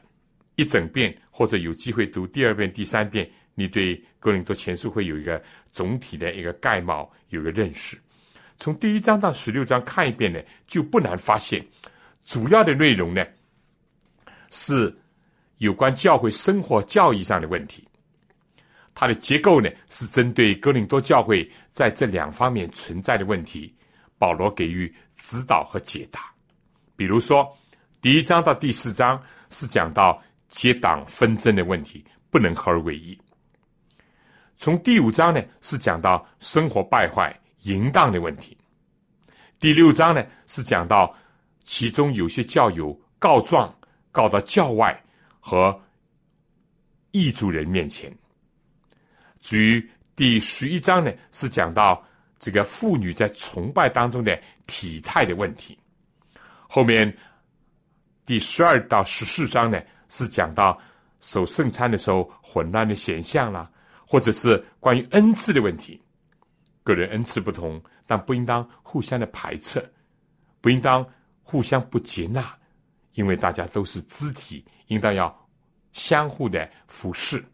[0.57, 7.99] 一整遍，或者有机会读第二遍、第三遍，你对《哥林多前书》会有一个总体的一个概貌，有个认识。
[8.57, 11.65] 从第一章到十六章看一遍呢，就不难发现
[12.25, 13.25] 主要的内容呢。
[14.51, 14.95] 是
[15.59, 17.85] 有关教会生活教义上的问题，
[18.95, 23.75] 它的结构呢是针对哥林多教会在这两方面存在的问题，
[24.19, 26.33] 保罗给予指导和解答。
[26.97, 27.47] 比如说，
[28.01, 33.19] 第一章到第四章是讲到结党纷争的问题，不能合而为一；
[34.57, 38.57] 从第五章呢是讲到生活败坏、淫荡的问题；
[39.59, 41.15] 第六章呢是讲到
[41.63, 43.75] 其中有些教友告状。
[44.15, 44.97] 告到教外
[45.41, 45.77] 和
[47.11, 48.17] 异族人面前。
[49.45, 52.03] 至于第十一章呢，是讲到
[52.39, 55.79] 这个妇女在崇拜当中的体态的问题。
[56.67, 57.15] 后面
[58.25, 59.79] 第十二到十四章呢，
[60.09, 60.81] 是讲到
[61.21, 63.71] 守圣餐的时候混乱的现象啦，
[64.07, 66.01] 或者是关于恩赐的问题。
[66.83, 69.87] 个人恩赐不同，但不应当互相的排斥，
[70.63, 71.07] 不应当
[71.43, 72.51] 互相不接纳。
[73.13, 75.49] 因为大家都是肢体，应当要
[75.93, 77.45] 相互的服侍。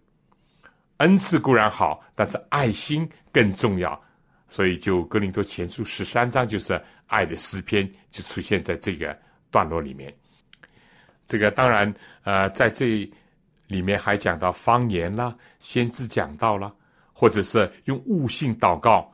[1.00, 4.00] 恩赐固然好，但是爱心更重要。
[4.48, 9.14] 所以，就《哥林多前书》十三章就是爱的诗篇，就出现在这个
[9.50, 10.10] 段落里面。
[11.26, 11.92] 这个当然，
[12.24, 13.08] 呃，在这
[13.66, 16.72] 里面还讲到方言啦、先知讲道啦，
[17.12, 19.12] 或者是用悟性祷告，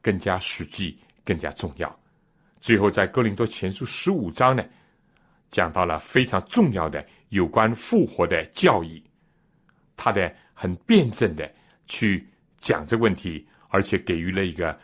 [0.00, 2.00] 更加实际、更加重要。
[2.60, 4.64] 最后，在《哥林多前书》十五章呢。
[5.48, 9.00] 讲到了非常重要的有关复活的教义，
[9.96, 11.52] 他的很辩证的
[11.86, 12.26] 去
[12.58, 14.76] 讲这问题，而且给予了一个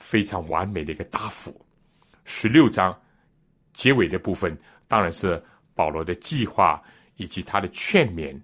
[0.00, 1.54] 非常完美的一个答复。
[2.24, 2.98] 十六章
[3.74, 4.56] 结尾的部分，
[4.88, 5.40] 当然是
[5.74, 6.82] 保罗的计划
[7.16, 8.34] 以及他的劝勉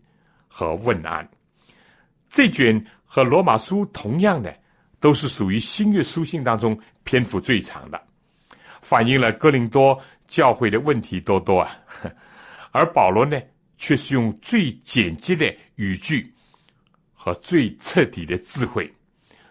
[0.47, 1.27] 和问安。
[2.29, 4.55] 这卷和罗马书同样的，
[5.01, 7.99] 都是属于新约书信当中篇幅最长的，
[8.83, 9.99] 反映了哥林多。
[10.27, 11.71] 教会的问题多多啊，
[12.73, 13.39] 而保罗呢，
[13.77, 16.34] 却是用最简洁的语句
[17.25, 18.93] 和最彻底的智慧，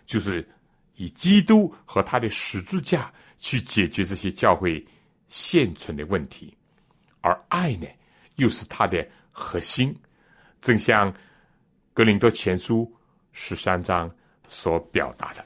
[0.06, 0.48] 就是
[0.94, 4.86] 以基督和他的十字架去解决这些教会
[5.28, 6.56] 现存的问题，
[7.22, 7.88] 而爱呢，
[8.36, 9.92] 又是他的核心，
[10.62, 11.12] 正像
[11.96, 12.94] 格林多前书
[13.32, 14.08] 十三章
[14.48, 15.44] 所表达的。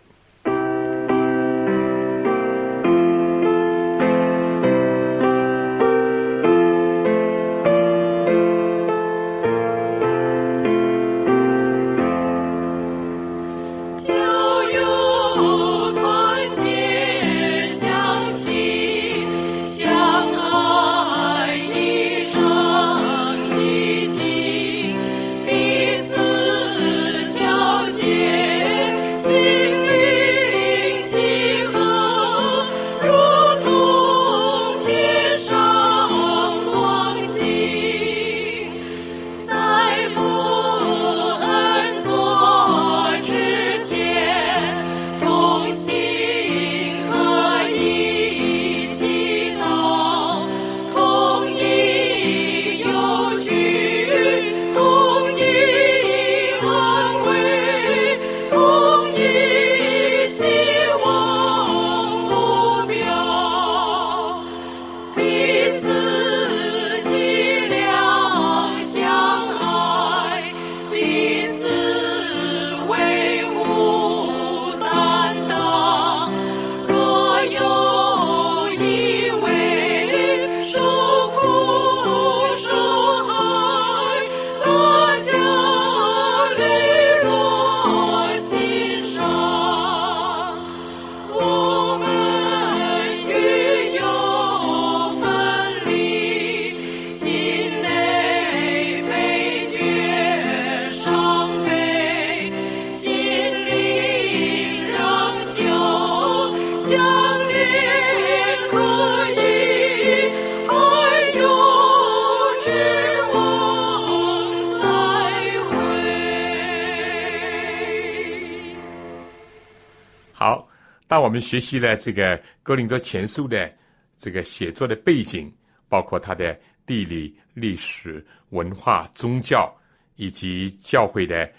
[121.27, 123.69] 我们学习了这个哥林多前书的
[124.17, 125.53] 这个写作的背景，
[125.89, 129.69] 包括它的地理、历史、文化、宗教
[130.15, 131.51] 以及教会的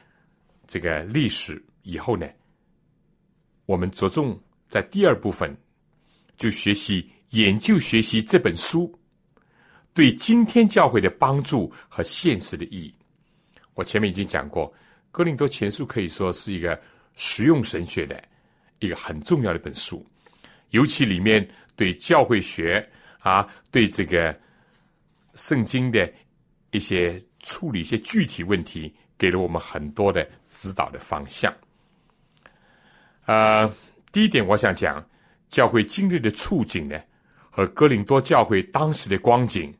[0.67, 2.27] 这个历史以后呢，
[3.67, 5.55] 我们着重在第二部分
[6.39, 8.99] 就学习研究学习这本书
[9.93, 12.95] 对今天教会的帮助和现实的意义。
[13.75, 14.73] 我前面已经讲过，
[15.11, 16.81] 哥林多前书可以说是一个
[17.17, 18.25] 实用神学的。
[18.81, 20.05] 一个很重要的一本书，
[20.71, 22.87] 尤其里面对教会学
[23.21, 24.39] 啊，对这个
[25.35, 26.13] 圣经的
[26.71, 31.53] 一些处理一些具体问题，给了我们很多的指导的方向。
[33.27, 33.71] 呃，
[34.13, 35.05] 第一点，我想讲
[35.49, 37.01] 教会经历的处境呢，
[37.51, 39.75] 和哥林多教会当时的光景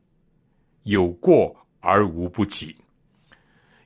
[0.83, 2.75] 有过而无不及。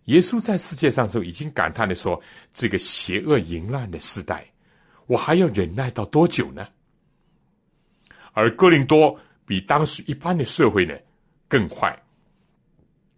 [0.05, 2.21] 耶稣在世界上时候已经感叹的说
[2.51, 4.45] ：“这个邪恶淫乱的时代。”
[5.05, 6.67] 我还要忍耐到多久呢？
[8.33, 10.95] 而哥林多比当时一般的社会呢
[11.47, 11.95] 更坏，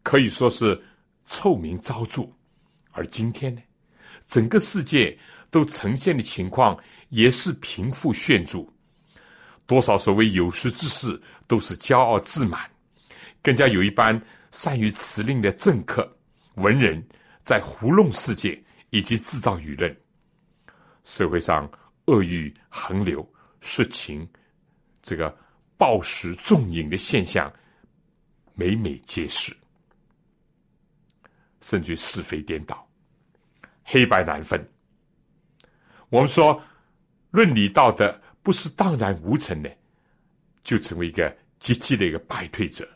[0.04, 0.82] 可以说是
[1.26, 2.28] 臭名昭著。
[2.92, 3.62] 而今天呢，
[4.26, 5.18] 整个世界
[5.50, 6.78] 都呈现的情况
[7.10, 8.66] 也是贫富炫著，
[9.66, 12.70] 多少所谓有识之士都是骄傲自满，
[13.42, 14.22] 更加有一般
[14.52, 16.10] 善于辞令的政客、
[16.56, 17.06] 文人
[17.42, 19.96] 在糊弄世界以及制造舆论。
[21.06, 21.72] 社会上
[22.08, 23.26] 恶欲横流、
[23.62, 24.28] 色情、
[25.02, 25.34] 这个
[25.78, 27.52] 暴食重饮的现象，
[28.54, 29.56] 每每皆是，
[31.62, 32.86] 甚至是非颠倒、
[33.84, 34.68] 黑白难分。
[36.10, 36.62] 我们说
[37.32, 39.74] 论理道德不是荡然无存的，
[40.64, 42.88] 就成为一个积极的一个败退者。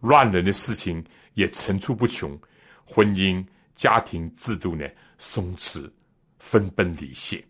[0.00, 1.04] 乱伦的事情
[1.34, 2.38] 也层出不穷，
[2.84, 5.90] 婚姻家庭制度呢松弛。
[6.40, 7.46] 分崩离析，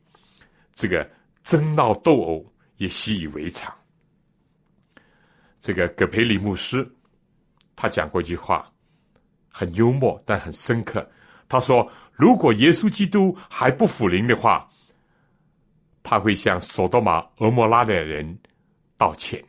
[0.75, 1.09] 这个
[1.43, 2.45] 争闹斗殴
[2.77, 3.75] 也习以为常。
[5.59, 6.87] 这个葛培里牧师，
[7.77, 8.71] 他讲过一句话，
[9.49, 11.09] 很幽默但很深刻。
[11.49, 14.69] 他说：“如果耶稣基督还不复临的话，
[16.03, 18.39] 他会向索多玛、俄摩拉的人
[18.97, 19.43] 道歉。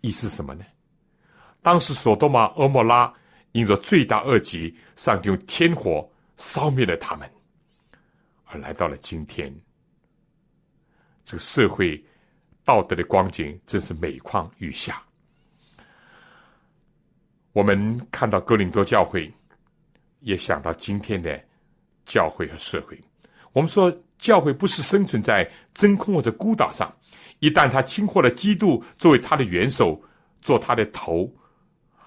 [0.00, 0.64] 意思什么呢？
[1.62, 3.12] 当时索多玛、俄摩拉
[3.52, 7.28] 因着罪大恶极，上帝用天火烧灭了他们。”
[8.60, 9.54] 来到了今天，
[11.24, 12.02] 这个社会
[12.64, 15.02] 道德的光景真是每况愈下。
[17.52, 19.32] 我们看到哥林多教会，
[20.20, 21.40] 也想到今天的
[22.04, 23.00] 教会和社会。
[23.52, 26.92] 我们说，教会不是生存在真空或者孤岛上，
[27.38, 30.02] 一旦他轻获了基督作为他的元首，
[30.40, 31.32] 做他的头，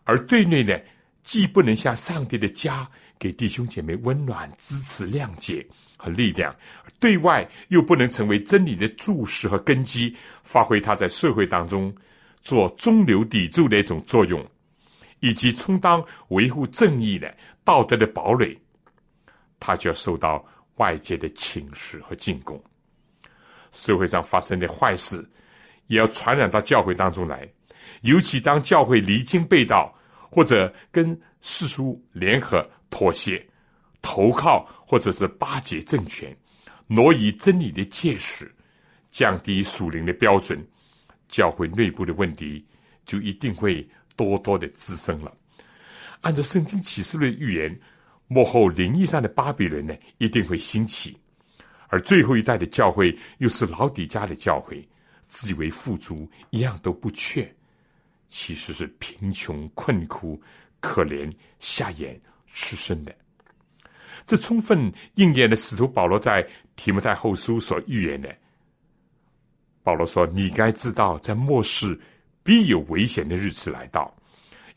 [0.03, 0.77] 而对内呢，
[1.23, 5.65] 既不能像上帝的家，给弟兄姐妹温暖、支持、谅解。
[5.97, 6.55] 和力量，
[6.99, 11.93] 对外又不能成为真理的注释和根基，发挥它在社会当中
[12.41, 14.45] 做中流砥柱的一种作用，
[15.19, 18.57] 以及充当维护正义的道德的堡垒，
[19.59, 22.61] 他就要受到外界的侵蚀和进攻。
[23.71, 25.27] 社会上发生的坏事，
[25.87, 27.47] 也要传染到教会当中来，
[28.01, 29.93] 尤其当教会离经背道，
[30.29, 33.45] 或者跟世俗联合妥协。
[34.07, 36.33] 投靠或者是巴结政权，
[36.87, 38.49] 挪移真理的界势，
[39.11, 40.65] 降低属灵的标准，
[41.27, 42.65] 教会内部的问题
[43.05, 43.85] 就一定会
[44.15, 45.35] 多多的滋生了。
[46.21, 47.77] 按照圣经启示的预言，
[48.29, 51.17] 幕后灵异上的巴比伦呢，一定会兴起，
[51.89, 54.87] 而最后一代的教会又是老底家的教会，
[55.27, 57.53] 自以为富足，一样都不缺，
[58.25, 60.41] 其实是贫穷困苦、
[60.79, 61.29] 可怜、
[61.59, 63.13] 瞎眼、吃身的。
[64.27, 68.35] 这充分应验了使徒保罗在提摩太后书所预言的。
[69.81, 71.97] 保罗说：“你该知道，在末世
[72.43, 74.13] 必有危险的日子来到，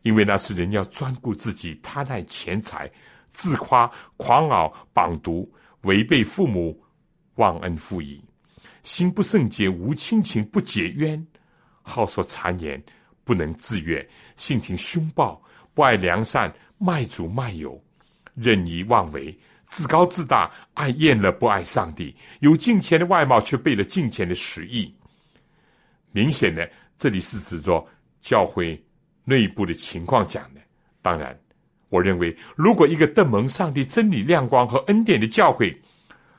[0.03, 2.89] 因为那是人要专顾自己，贪爱钱财，
[3.27, 6.81] 自夸狂傲，绑毒，违背父母，
[7.35, 8.23] 忘恩负义，
[8.85, 11.27] 心不圣洁，无亲情，不解冤，
[11.83, 12.81] 好说谗言，
[13.25, 15.43] 不能自悦，性情凶暴，
[15.75, 17.83] 不爱良善，卖主卖友。”
[18.35, 24.93] 任意妄为，自高自大，爱厌了，不爱上帝，有敬虔的外貌，却背了敬虔的实意。
[26.13, 27.87] 明显的，这里是指着
[28.21, 28.83] 教会
[29.25, 30.61] 内部的情况讲的。
[31.03, 31.39] 当然，
[31.89, 35.81] 我认为，如果一个登蒙上帝真理亮光和恩典的教会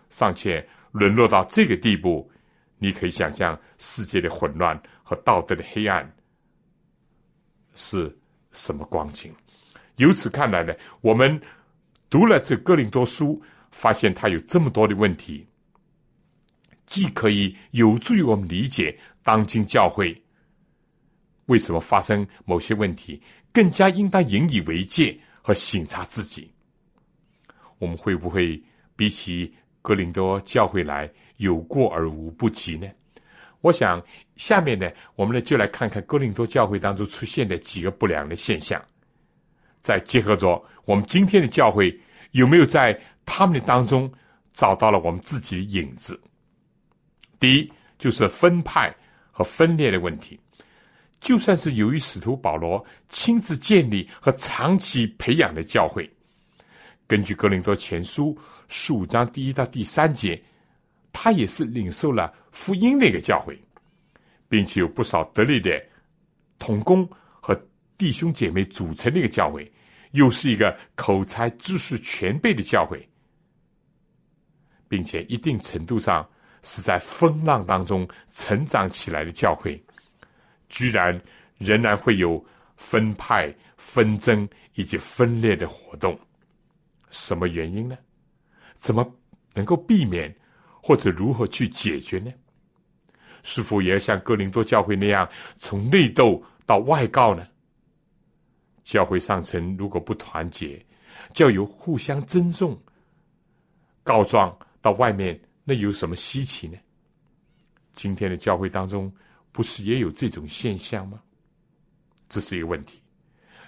[0.10, 2.30] 尚且沦落到这个地步，
[2.78, 6.14] 你可以想象世界的混乱和道德的黑暗
[7.74, 8.14] 是
[8.52, 9.34] 什么光景。
[9.96, 11.42] 由此看来呢，我们。
[12.12, 13.42] 读了这哥林多书，
[13.72, 15.48] 发现他有这么多的问题。
[16.86, 20.22] 既可以有助于我们理解当今教会
[21.46, 23.22] 为什么发生某些问题，
[23.54, 26.52] 更加应当引以为戒和省察自己。
[27.78, 28.62] 我们会不会
[28.98, 32.88] 比起格林多教会来有过而无不及呢？
[33.62, 34.04] 我想
[34.36, 38.84] 下面呢，我们呢就来看看哥林多教会当中出现的几个不良的现象，
[39.80, 41.98] 再结合着我们今天的教会
[42.32, 44.12] 有没有在他们的当中
[44.54, 46.20] 找到了我们自己的影子。
[47.40, 48.94] 第一，就是分派
[49.32, 50.40] 和分裂的问题。
[51.20, 56.10] 就算是由于使徒保罗亲自建立和长期培养的教会，
[57.06, 58.36] 根据哥林多前书
[58.68, 60.42] 十五章第一到第三节，
[61.14, 63.56] 他也是领受了福音那个教会，
[64.50, 65.80] 并且有不少得力的
[66.58, 67.08] 同工
[67.40, 67.56] 和
[68.00, 69.72] 弟兄姐妹组成的一个教会，
[70.12, 73.08] 又是一个口才知识全备的教会，
[74.88, 76.28] 并且一定程度上
[76.64, 79.82] 是在风浪当中成长起来的教会。
[80.70, 81.22] 居然
[81.58, 82.44] 仍然会有
[82.78, 86.18] 分派、纷争以及分裂的活动，
[87.10, 87.98] 什么原因呢？
[88.76, 89.06] 怎么
[89.54, 90.34] 能够避免，
[90.82, 92.32] 或者如何去解决呢？
[93.44, 97.46] 是否也要像哥林多教会那样，从内斗到外告呢？
[98.84, 100.84] 教会上层如果不团结，
[101.34, 102.80] 就有互相尊重，
[104.04, 106.78] 告状到外面，那有什么稀奇呢？
[107.94, 109.12] 今天的教会当中。
[109.54, 111.22] 不是也有这种现象吗？
[112.30, 113.02] 这是一个问题。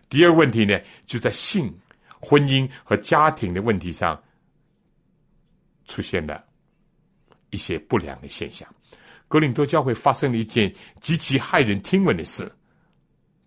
[0.08, 1.78] 第二个问题呢，就在性、
[2.22, 4.18] 婚姻和家庭的问题上
[5.84, 6.42] 出现了
[7.50, 8.66] 一些不良的现象。
[9.28, 12.50] 格林多教会发生了一件极其骇人听闻的事。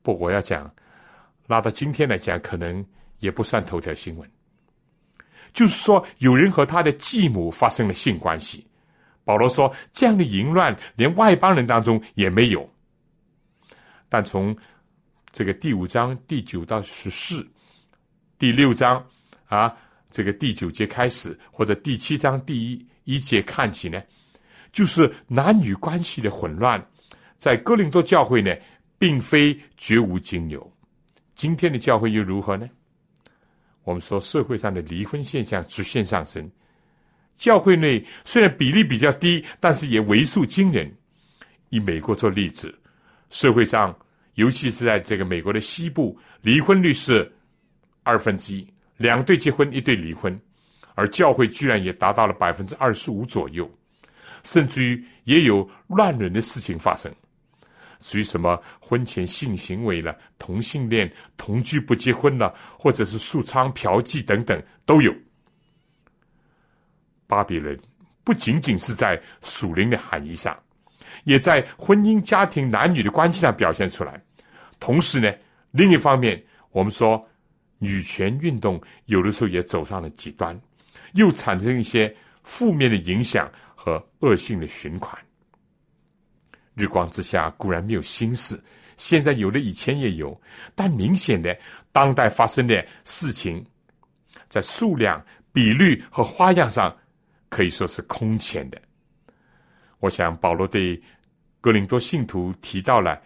[0.02, 0.70] 不，我要讲，
[1.46, 2.84] 拉到今天来讲，可能
[3.20, 4.30] 也不算头条新闻。
[5.52, 8.66] 就是说，有人和他的继母发生了性关系。
[9.24, 12.68] 保罗说：“这样的淫乱，连外邦人当中也没有。
[14.08, 14.56] 但从
[15.32, 17.44] 这个第五章第九到十四，
[18.38, 19.04] 第六章
[19.46, 19.76] 啊，
[20.10, 24.00] 这个第九节开始，或者第七章第一一节看起呢，
[24.72, 26.84] 就是男女关系的混乱，
[27.38, 28.54] 在哥林多教会呢，
[28.98, 30.75] 并非绝无仅有。
[31.36, 32.68] 今天的教会又如何呢？
[33.84, 36.50] 我们说社会上的离婚现象直线上升。”
[37.36, 40.90] 教会内虽然比例比较低，但是也为数惊人。
[41.68, 42.74] 以美国做例子，
[43.28, 43.94] 社会上
[44.36, 47.30] 尤其是在这个美国的西部，离婚率是
[48.02, 48.66] 二分之一，
[48.96, 50.40] 两对结婚，一对离婚，
[50.94, 53.70] 而教会居然也达到了百分之二十五左右，
[54.42, 57.14] 甚至于也有乱伦的事情发生。
[58.00, 65.14] 属于什么婚前性行为了、同性恋同居不结婚了，或者是素娼嫖妓等等，都有。
[67.26, 67.78] 巴比伦
[68.22, 70.56] 不仅仅是在属灵的含义上，
[71.24, 74.22] 也在婚姻、家庭、男女的关系上表现出来。
[74.78, 75.32] 同时呢，
[75.72, 76.40] 另一方面，
[76.70, 77.26] 我们说
[77.78, 80.58] 女权运动有的时候也走上了极端，
[81.14, 85.25] 又产生一些负面的影响和恶性的循环。
[86.76, 88.62] 日光之下固然没有新事，
[88.96, 90.40] 现在有的以前也有，
[90.76, 91.58] 但明显的
[91.90, 93.66] 当代发生的事情，
[94.48, 95.20] 在数量、
[95.52, 96.96] 比率和花样上。
[97.48, 98.82] 可以说是空前的。
[100.00, 101.00] 我想保罗对
[101.60, 103.22] 格林多信徒提到了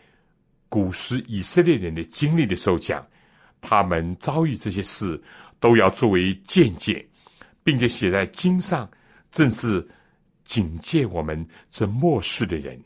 [0.68, 3.04] 古时以色列人的经历的时候讲，
[3.62, 5.20] 他们遭遇这些事
[5.58, 7.04] 都要作为见解，
[7.64, 8.88] 并且写在经上，
[9.30, 9.84] 正是
[10.44, 12.78] 警戒我们这末世的人。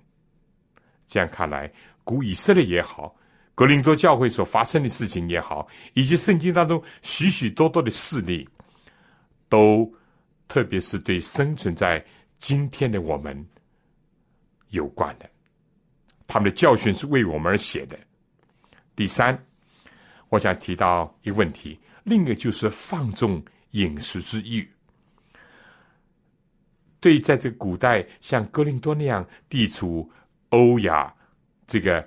[1.06, 3.14] 这样看来，古以色列也好，
[3.54, 8.48] 格林多教会所发生的事情也好，以及圣经当中许许多多的事例，
[9.48, 9.92] 都。
[10.46, 12.04] 特别是对生存在
[12.38, 13.34] 今天的我们
[14.68, 15.28] 有关的，
[16.26, 17.98] 他们的教训是为我们而写的。
[18.94, 19.36] 第三，
[20.28, 24.70] 我想提到一个问题，另一个就是放纵饮食之欲。
[27.00, 30.08] 对，在这个古代，像哥林多那样地处
[30.54, 31.12] 欧亚
[31.66, 32.06] 这个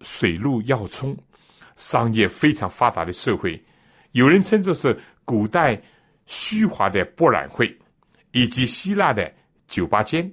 [0.00, 1.16] 水陆要冲、
[1.76, 3.62] 商业非常发达的社会，
[4.12, 5.80] 有人称作是古代。
[6.26, 7.76] 虚华的博览会，
[8.30, 9.34] 以及希腊的
[9.66, 10.32] 酒吧间，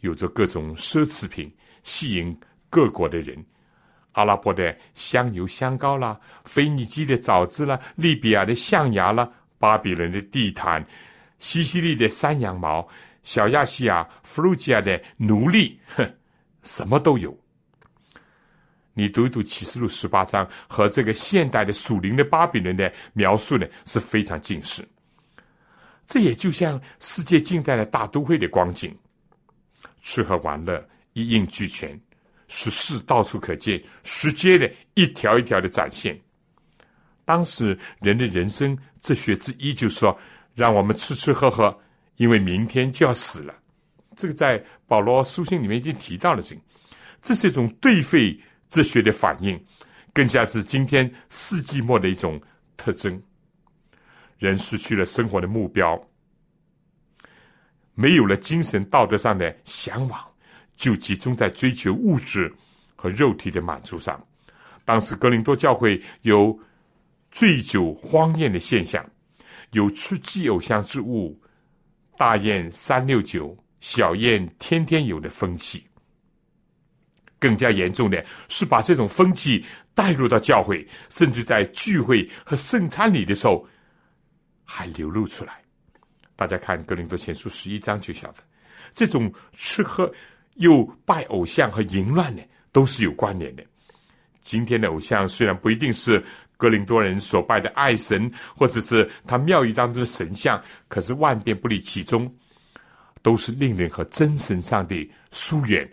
[0.00, 2.34] 有着各种奢侈品，吸引
[2.70, 3.36] 各国的人。
[4.12, 10.82] 阿拉伯的香油香膏啦，腓尼基的枣子啦，利比亚的象牙啦，巴比伦的地毯，
[11.36, 12.88] 西西里的山羊毛，
[13.22, 16.14] 小亚细亚、弗鲁吉亚的奴隶，哼，
[16.62, 17.36] 什么都有。
[18.94, 24.86] 你读一读启示录十八章和这个现代的属灵的巴比伦的描述呢，是非常近似。
[26.04, 28.96] 这也就像世界近代的大都会的光景，
[30.00, 32.00] 吃喝玩乐一应俱全，
[32.48, 36.18] 十事到处可见，直接的一条一条的展现。
[37.24, 40.18] 当时人的人生哲学之一，就是说，
[40.54, 41.78] 让我们吃吃喝喝，
[42.18, 43.54] 因为明天就要死了。
[44.14, 46.54] 这个在保罗书信里面已经提到了，这
[47.22, 48.38] 这是一种对废
[48.68, 49.58] 哲学的反应，
[50.12, 52.38] 更加是今天世纪末的一种
[52.76, 53.20] 特征。
[54.36, 55.98] 人失去了生活的目标，
[57.94, 60.20] 没有了精神道德上的向往，
[60.76, 62.54] 就集中在追求物质
[62.94, 64.22] 和肉体的满足上。
[64.84, 66.56] 当时格林多教会有。
[67.30, 69.06] 醉酒荒宴的现象，
[69.72, 71.38] 有吃祭偶像之物，
[72.18, 75.86] 大宴三六九，小宴天天有的风气。
[77.38, 79.64] 更加严重的是，把这种风气
[79.94, 83.64] 带入到教会，甚至在聚会和圣餐礼的时候，
[84.64, 85.62] 还流露出来。
[86.34, 88.42] 大家看《格林多前书》十一章就晓得，
[88.92, 90.12] 这种吃喝
[90.56, 92.42] 又拜偶像和淫乱呢，
[92.72, 93.64] 都是有关联的。
[94.42, 96.22] 今天的偶像虽然不一定是。
[96.58, 102.30] 格林多人所拜的爱神，或者是他庙宇当中的神像，可是万变不离其中，
[103.22, 105.88] 都是令人和真神上帝疏远，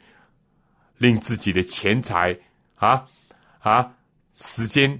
[0.97, 2.35] 令自己的钱财
[2.75, 3.07] 啊
[3.59, 3.89] 啊
[4.33, 4.99] 时间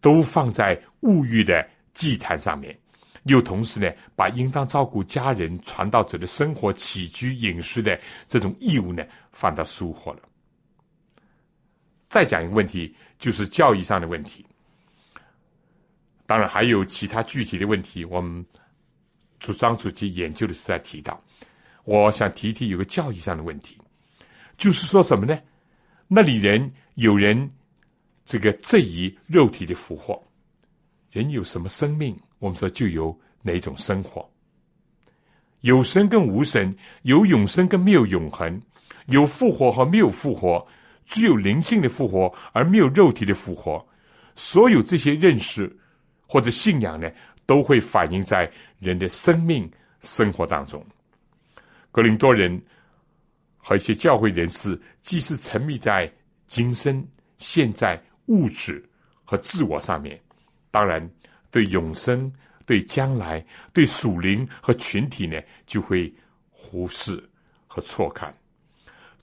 [0.00, 2.76] 都放在物欲的祭坛上面，
[3.26, 7.96] 又同时呢，把应当照顾家人、传道者的生活起居、饮食的
[8.26, 10.18] 这种义务呢，放到疏忽了。
[12.08, 14.44] 再讲一个问题，就是教义上的问题。
[16.26, 18.44] 当然还有其他具体的问题，我们
[19.38, 21.22] 主张主席研究的时候提到。
[21.84, 23.76] 我想提提有个教育上的问题，
[24.56, 25.38] 就是说什么呢？
[26.08, 27.50] 那里人有人
[28.24, 30.18] 这个质疑肉体的复活，
[31.10, 34.26] 人有什么生命，我们说就有哪种生活。
[35.60, 38.58] 有生跟无神，有永生跟没有永恒，
[39.08, 40.66] 有复活和没有复活，
[41.04, 43.86] 只有灵性的复活而没有肉体的复活。
[44.34, 45.70] 所有这些认识。
[46.34, 47.08] 或者信仰呢，
[47.46, 49.70] 都会反映在人的生命
[50.00, 50.84] 生活当中。
[51.92, 52.60] 格林多人
[53.56, 56.12] 和一些教会人士，既是沉迷在
[56.48, 57.06] 今生、
[57.38, 58.84] 现在、物质
[59.22, 60.20] 和自我上面，
[60.72, 61.08] 当然
[61.52, 62.32] 对永生、
[62.66, 66.12] 对将来、对属灵和群体呢，就会
[66.50, 67.22] 忽视
[67.68, 68.36] 和错看。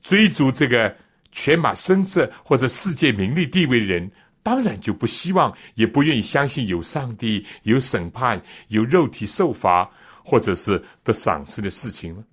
[0.01, 0.95] 追逐这个
[1.33, 4.09] 权马声色或者世界名利地位的人。
[4.43, 9.89] 当然就不希望，也不愿意相信有上帝、有审判、有肉体受罚，
[10.23, 12.23] 或者是得赏赐的事情了。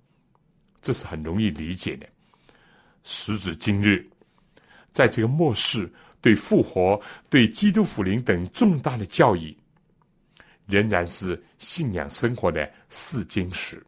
[0.81, 2.07] 这是很容易理解的。
[3.03, 4.07] 时至今日，
[4.87, 6.99] 在这个末世，对复活、
[7.29, 9.55] 对基督福临等重大的教义，
[10.65, 13.83] 仍然是信仰生活的试金石。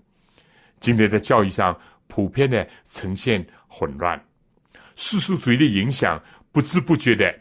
[0.80, 4.22] 今天在教育上，普遍的呈现混乱，
[4.96, 7.34] 世俗主义的影响不知不觉的。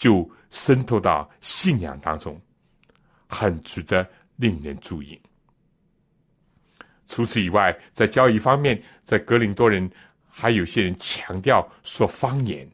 [0.00, 2.40] 就渗透到信仰当中，
[3.28, 5.20] 很值得令人注意。
[7.06, 9.88] 除此以外，在教育方面，在格林多人
[10.26, 12.66] 还有些人强调说方言。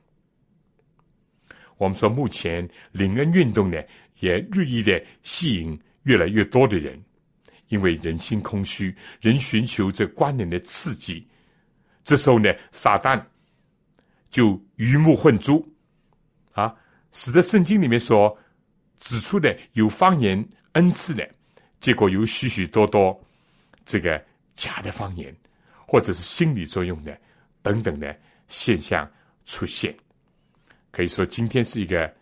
[1.79, 3.83] 我们说，目前灵恩运动呢，
[4.21, 6.97] 也日益的吸引越来越多的人，
[7.71, 11.27] 因为人心空虚，人寻求这关联的刺激。
[12.05, 13.21] 这时候呢，撒旦
[14.31, 15.67] 就鱼目混珠。
[17.17, 18.37] 使得圣经里面所
[18.99, 21.27] 指出的有方言恩赐的，
[21.81, 23.19] 结果有许许多多
[23.87, 24.23] 这个
[24.55, 25.35] 假的方言，
[25.87, 27.19] 或者是心理作用的
[27.63, 28.15] 等等的
[28.49, 29.11] 现象
[29.47, 29.97] 出现。
[30.91, 32.15] 可以说，今天是一个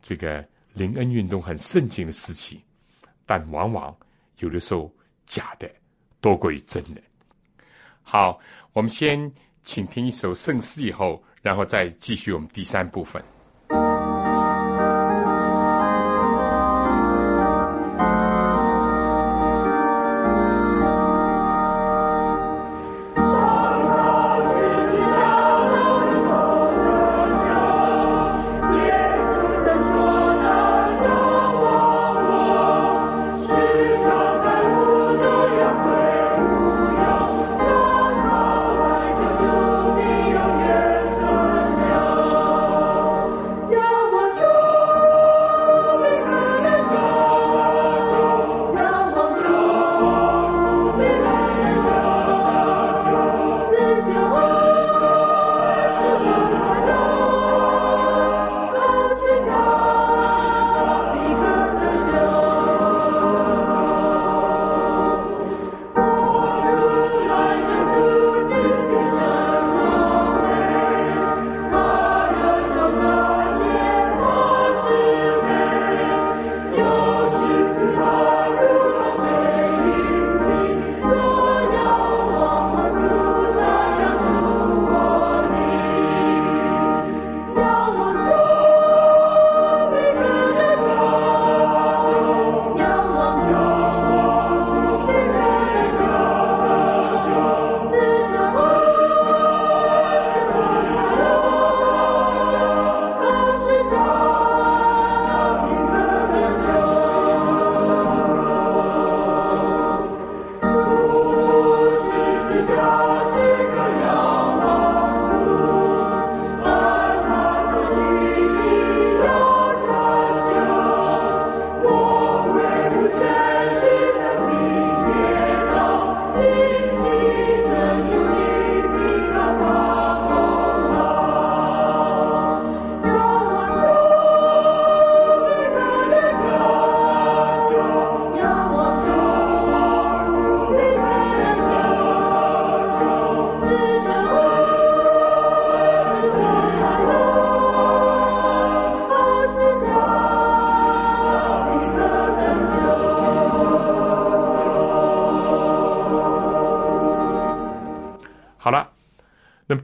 [0.00, 2.62] 这个灵恩运动很盛行的时期，
[3.26, 3.94] 但往往
[4.38, 4.94] 有的时候
[5.26, 5.68] 假的
[6.20, 7.02] 多过于真的。
[8.04, 8.38] 好，
[8.72, 9.30] 我们先
[9.64, 13.20] 请听一首圣诗，以后然后再继续我们第三部分。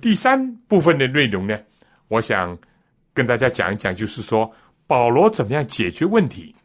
[0.09, 1.61] 第三部分的内容呢，
[2.09, 2.57] 我想
[3.13, 4.51] 跟大家讲一讲，就是说
[4.87, 6.57] 保罗怎么样解决问题。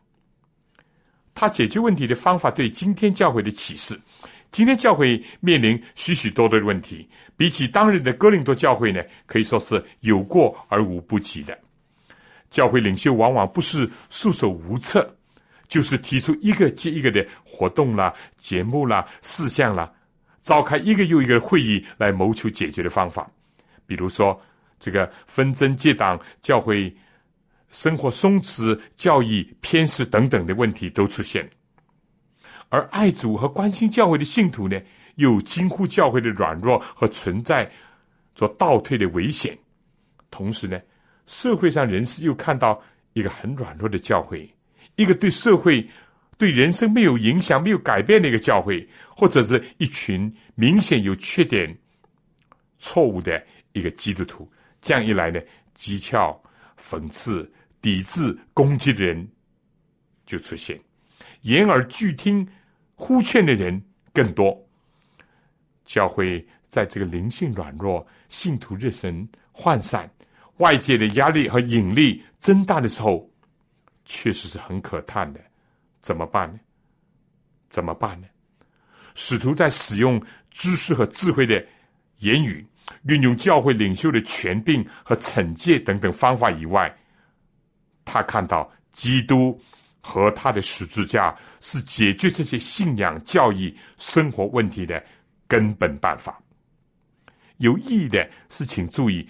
[1.35, 3.99] 他解决问题的方法对今天教会的启示。
[4.49, 11.59] 今天教会面临许许多多的问题，比起当日的哥林多教会呢，可以说是有过而无不及的。
[12.49, 15.13] 教会领袖往往不是束手无策，
[15.67, 19.91] 就是提出一个接一个的活动啦、节目啦、事项啦，
[20.43, 23.27] 召开一个又一个会议来谋求解决的方法。
[23.87, 24.39] 比如说，
[24.77, 26.95] 这个纷争结党、教会
[27.71, 31.49] 生活松弛、教义偏失等等的问题都出现。
[32.69, 34.79] 而爱主和关心教会的信徒呢，
[35.15, 37.69] 又惊呼教会的软弱和存在
[38.35, 39.57] 做倒退的危险。
[40.29, 40.79] 同时呢，
[41.27, 42.81] 社会上人士又看到
[43.13, 44.49] 一个很软弱的教会，
[44.95, 45.87] 一个对社会、
[46.37, 51.77] 对人生没有影响、没有改变的一个教会，或者是一群明显有缺点、
[52.77, 54.51] 错误的一个基督徒。
[54.81, 55.39] 这样一来呢，
[55.75, 56.37] 讥诮、
[56.77, 57.51] 讽刺、
[57.81, 59.27] 抵制、攻击的人
[60.25, 60.79] 就出现，
[61.41, 62.47] 言而拒听。
[62.95, 63.83] 呼劝的人
[64.13, 64.55] 更多，
[65.83, 70.09] 教会在这个灵性软弱、信徒热神涣散、
[70.57, 73.29] 外界的压力和引力增大的时候，
[74.05, 75.41] 确实是很可叹的。
[75.99, 76.59] 怎么办呢？
[77.67, 78.27] 怎么办呢？
[79.15, 81.65] 使徒在使用知识和智慧的
[82.19, 82.65] 言语，
[83.03, 86.93] 运用教会领袖的权柄和惩戒等等方法以外，
[88.05, 89.59] 他看到基督。
[90.05, 95.01] 和他的十字架是解决这些信仰、教义、生活问题的
[95.47, 96.37] 根本办法。
[97.59, 99.25] 有意义的是，请注意，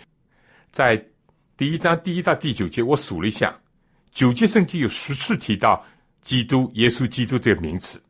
[0.72, 0.98] 在
[1.56, 3.56] 第一章第一到第九节，我数了一下，
[4.10, 5.86] 九节圣经有十次提到
[6.22, 8.02] 基督、耶稣基督这个名词。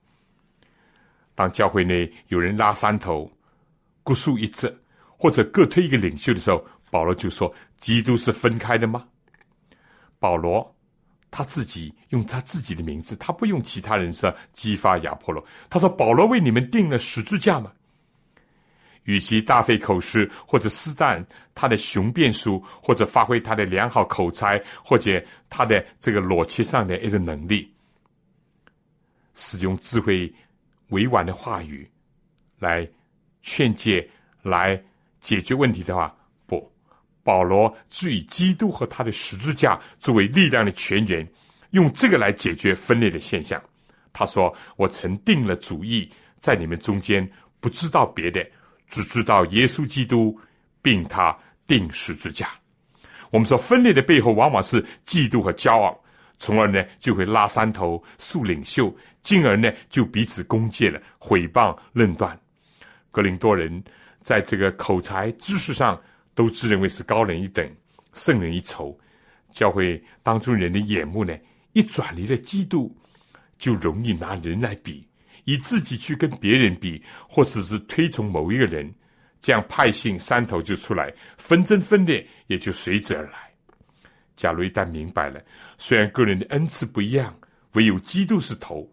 [1.36, 3.32] 当教会内有人拉山头、
[4.04, 4.74] 各树一帜，
[5.18, 9.06] 或者各推一个领袖的时候，保罗就说：“基督是分开的吗？”
[10.20, 10.70] 保罗。
[11.36, 15.44] 他自己用他自己的名字，他不用其他人说激发亚波罗。
[15.68, 17.72] 他说：“保罗为你们定了十字架嘛。”
[19.06, 21.26] 与其大费口舌或者施展
[21.56, 25.20] 他的雄辩书，或者发挥他的良好口才，或者
[25.50, 27.68] 他的这个逻辑上的一个能力，
[29.34, 30.32] 使用智慧
[30.94, 31.90] 委婉的话语
[32.60, 32.88] 来
[33.42, 34.08] 劝诫、
[34.42, 34.82] 来
[35.20, 36.16] 解决问题的话。
[36.46, 36.72] 不
[37.24, 41.26] 保罗是以基督和他的十字架作为力量的泉源，
[41.72, 43.62] 用这个来解决分裂的现象。
[44.12, 47.28] 他说：“我曾定了主意，在你们中间
[47.62, 48.46] 不知道别的，
[48.90, 50.38] 只知道耶稣基督，
[50.82, 51.36] 并他
[51.66, 52.50] 定十字架。”
[53.32, 56.03] 我们说分裂的背后往往是嫉妒和骄傲，
[56.44, 62.38] 从而呢就会拉山头、树领袖，进而呢就彼此攻讦了、毁谤、论断。
[63.12, 63.82] 格林多人
[64.20, 65.98] 在这个口才、知识上。
[66.36, 67.64] 都自认为是高人一等，
[68.16, 69.00] 胜人一筹。
[69.52, 71.38] 教会当中人的眼目呢，
[71.74, 72.92] 一转离了基督，
[73.60, 75.08] 就容易拿人来比，
[75.44, 78.92] 以自己去跟别人比，或者是推崇某一个人，
[79.40, 83.53] 这样派性山头就出来，纷争分裂也就随之而来。
[84.36, 85.42] 假如一旦明白了，
[85.78, 87.36] 虽然个人的恩赐不一样，
[87.74, 88.90] 唯有基督是头。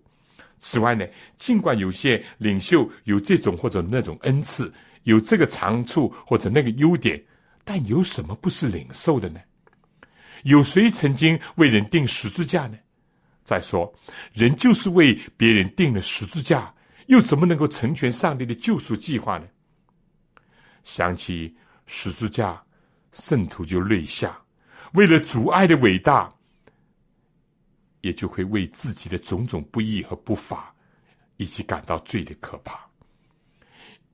[0.60, 1.06] 此外呢，
[1.38, 4.72] 尽管有些领袖有这种或者那种恩赐，
[5.04, 7.22] 有这个长处或者那个优点。
[7.64, 9.40] 但有什么不是领受的呢？
[10.44, 12.76] 有谁曾经为人定十字架呢？
[13.44, 13.92] 再说，
[14.32, 16.74] 人就是为别人定了十字架，
[17.06, 19.46] 又怎么能够成全上帝的救赎计划呢？
[20.82, 21.54] 想起
[21.86, 22.60] 十字架，
[23.12, 24.36] 圣徒就泪下。
[24.92, 26.32] 为了阻碍的伟大，
[28.00, 30.74] 也就会为自己的种种不义和不法，
[31.36, 32.80] 以及感到罪的可怕。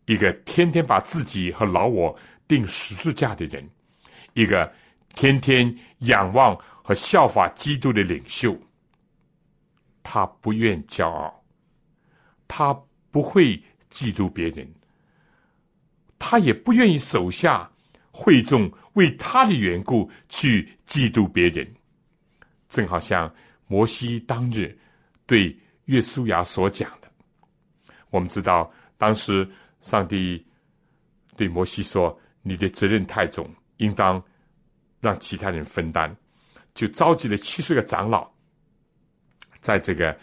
[0.07, 2.17] 一个天天把自己和老我。
[2.49, 3.69] 定十字架的人，
[4.35, 4.73] 一个
[5.17, 8.57] 天天仰望和效法基督的领袖，
[10.05, 11.45] 他不愿骄傲，
[12.47, 12.73] 他
[13.11, 13.61] 不会
[13.91, 14.73] 嫉妒别人，
[16.21, 17.69] 他也不愿意手下
[18.17, 21.71] 会众为他的缘故去嫉妒别人。
[22.69, 23.33] 正好像
[23.67, 24.77] 摩西当日
[25.27, 25.55] 对
[25.85, 27.11] 约书亚所讲的，
[28.09, 29.47] 我们知道当时
[29.81, 30.43] 上帝
[31.37, 32.19] 对摩西说。
[32.49, 34.23] 你的责任太重，应当
[35.01, 36.17] 让其他人分担。
[36.75, 38.31] 就召集了七十个长老，
[39.59, 40.17] 在这个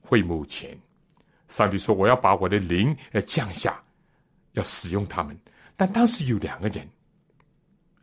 [0.00, 0.74] 会幕前，
[1.48, 3.78] 上帝说：“我要把我的灵要降下，
[4.52, 5.38] 要使用他们。”
[5.78, 6.86] 但当时有两个人，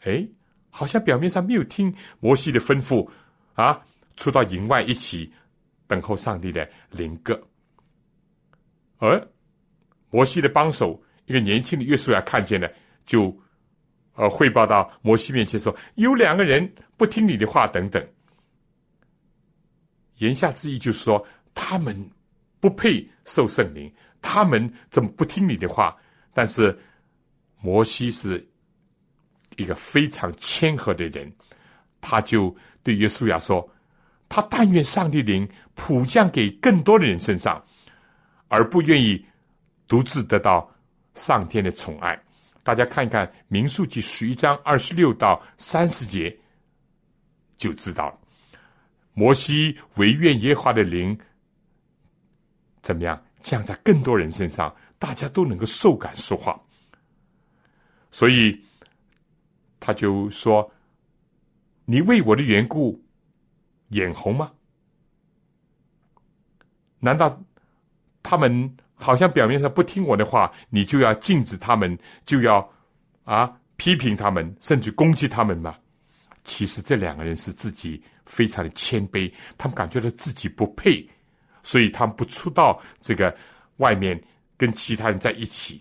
[0.06, 0.26] 哎，
[0.70, 3.06] 好像表面上没有听摩西的吩咐
[3.54, 5.30] 啊，出到营外一起
[5.86, 7.38] 等候上帝的灵格。
[8.98, 9.22] 而
[10.10, 12.72] 摩西的帮手一个年轻的约书亚看见了，
[13.06, 13.38] 就
[14.14, 18.02] 呃汇报到摩西面前说：“有两个人不听你的话，等等。”
[20.20, 22.10] 言下之意就是说，他们
[22.62, 25.94] 不配受圣灵，他们怎么不听你的话？
[26.34, 26.78] 但是
[27.66, 28.48] 摩西是
[29.58, 31.34] 一个非常谦和的人，
[32.00, 33.68] 他就对耶稣亚说
[34.30, 37.60] ：“他但愿上帝灵普降给更多的人身上，
[38.50, 39.26] 而不愿意
[39.88, 40.72] 独自得到
[41.16, 42.16] 上天的宠爱。”
[42.62, 46.38] 大家看一看《民数记》十一章二十六到三十节，
[47.58, 48.20] 就知道了。
[49.16, 51.18] 摩西唯愿耶华的灵
[52.84, 56.62] 怎么样降在更多人身上，大家都能够受感说话。
[58.16, 58.58] 所以
[59.78, 60.72] 他就说
[61.84, 63.04] ：“你为我的缘故
[63.90, 64.54] 眼红吗？
[67.00, 67.38] 难道
[68.24, 72.66] 他们好像表面上不听我的话，你就要禁止他们，就要
[73.26, 75.76] 啊批评他们，甚至攻击他们吗？
[76.46, 81.08] 其实这两个人是自己。”非常的谦卑，他们感觉到自己不配，
[81.62, 83.38] 所以他们不出到这个
[83.78, 84.20] 外面
[84.58, 85.80] 跟其他人在一起。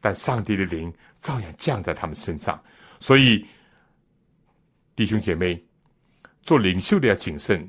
[0.00, 2.60] 但上帝的灵照样降在他们身上，
[2.98, 3.46] 所以
[4.96, 5.62] 弟兄姐妹，
[6.42, 7.68] 做领袖的要谨慎，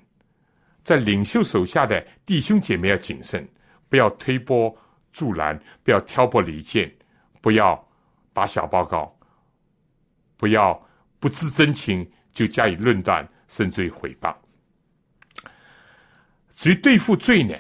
[0.82, 3.48] 在领袖手下的弟兄姐妹要谨慎，
[3.90, 4.76] 不要推波
[5.12, 6.92] 助澜，不要挑拨离间，
[7.42, 7.88] 不要
[8.34, 9.16] 打小报告，
[10.38, 10.74] 不要
[11.20, 13.28] 不知真情就加以论断。
[13.52, 14.34] 甚至于毁谤。
[16.56, 17.54] 至于对付罪呢，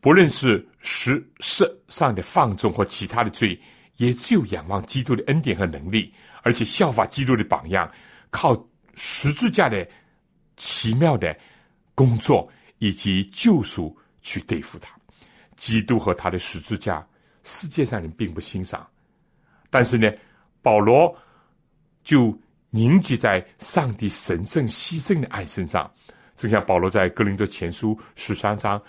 [0.00, 3.60] 不论是实色上的放纵或其他的罪，
[3.96, 7.90] 也只有仰望基督的恩典和能力，而且效法基督的榜样，
[8.30, 8.54] 靠
[8.94, 9.86] 十字架的
[10.56, 11.36] 奇妙的
[11.94, 14.94] 工作以及救赎去对付他。
[15.56, 17.06] 基督和他的十字架，
[17.42, 18.86] 世界上人并不欣赏，
[19.70, 20.12] 但是呢，
[20.62, 21.16] 保罗
[22.02, 22.36] 就。
[22.76, 25.88] 凝结在上帝神圣牺牲的爱身上，
[26.34, 28.82] 正像保罗在哥林多前书十三章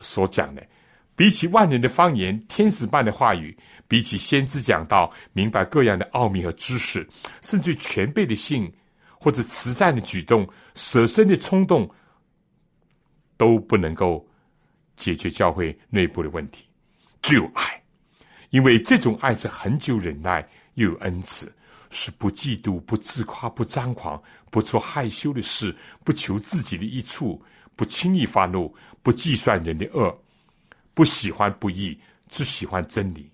[0.00, 0.66] 所讲的：
[1.14, 3.56] 比起万人的方言、天使般的话语，
[3.86, 7.06] 比起先知讲道、明白各样的奥秘和知识，
[7.42, 8.72] 甚至全备的信
[9.18, 11.88] 或者慈善的举动、舍身的冲动，
[13.36, 14.26] 都不能够
[14.96, 16.64] 解决教会内部的问题。
[17.22, 17.82] 只有爱，
[18.50, 21.52] 因为这种爱是恒久忍耐，又有恩慈。
[21.96, 24.20] 是不嫉妒、不自夸、不张狂、
[24.50, 25.72] 不做害羞的事、
[26.02, 27.40] 不求自己的益处、
[27.76, 30.12] 不轻易发怒、不计算人的恶、
[30.92, 31.96] 不喜欢不义，
[32.28, 33.30] 只喜欢真理。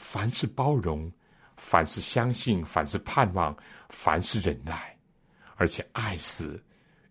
[0.00, 1.12] 凡是包容，
[1.58, 3.54] 凡是相信，凡是盼望，
[3.90, 4.96] 凡是忍耐，
[5.56, 6.60] 而且爱是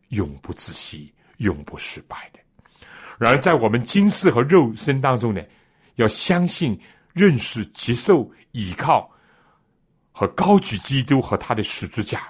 [0.07, 2.39] 永不止息、永不失败的。
[3.19, 5.41] 然而，在我们今世和肉身当中呢，
[5.95, 6.77] 要相信、
[7.13, 9.09] 认识、接受、依靠。
[10.11, 12.29] 和高举基督和他的十字架，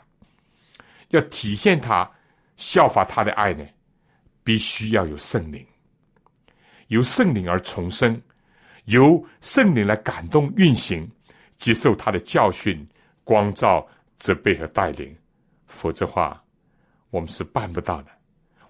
[1.08, 2.08] 要体现他
[2.56, 3.66] 效法他的爱呢，
[4.44, 5.66] 必须要有圣灵，
[6.90, 8.22] 由圣灵而重生，
[8.90, 11.10] 由圣灵来感动运行，
[11.58, 12.88] 接受他的教训、
[13.24, 13.88] 光照、
[14.18, 15.16] 责备和带领，
[15.68, 16.42] 否则话，
[17.10, 18.08] 我们是办不到的。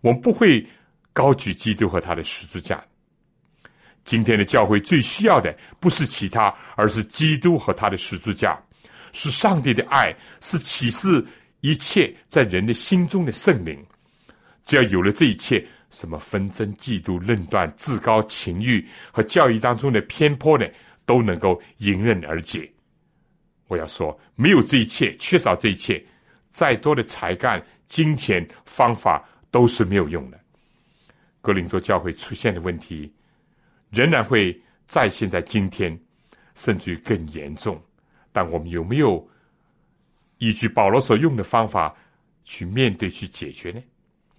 [0.01, 0.65] 我们不会
[1.13, 2.84] 高举基督和他的十字架。
[4.03, 8.59] 今天的教会最需要的不是其他，而是基督和他的十字架。
[9.11, 11.26] 是上帝的爱，是启示
[11.61, 13.84] 一切在人的心中的圣灵。
[14.65, 20.65] 只要有了这一切，什么纷争、嫉妒、论断、自高、情欲和教育当中的偏颇呢，
[21.05, 22.71] 都能够迎刃而解。
[23.67, 26.03] 我要说，没有这一切，缺少这一切，
[26.49, 30.39] 再多的才干、金钱、方法都是没有用的。
[31.41, 33.11] 格林多教会出现的问题，
[33.89, 35.97] 仍然会再现在今天，
[36.55, 37.81] 甚至于更严重。
[38.31, 39.27] 但我们有没有
[40.37, 41.95] 依据保罗所用的方法
[42.43, 43.81] 去面对、去解决呢？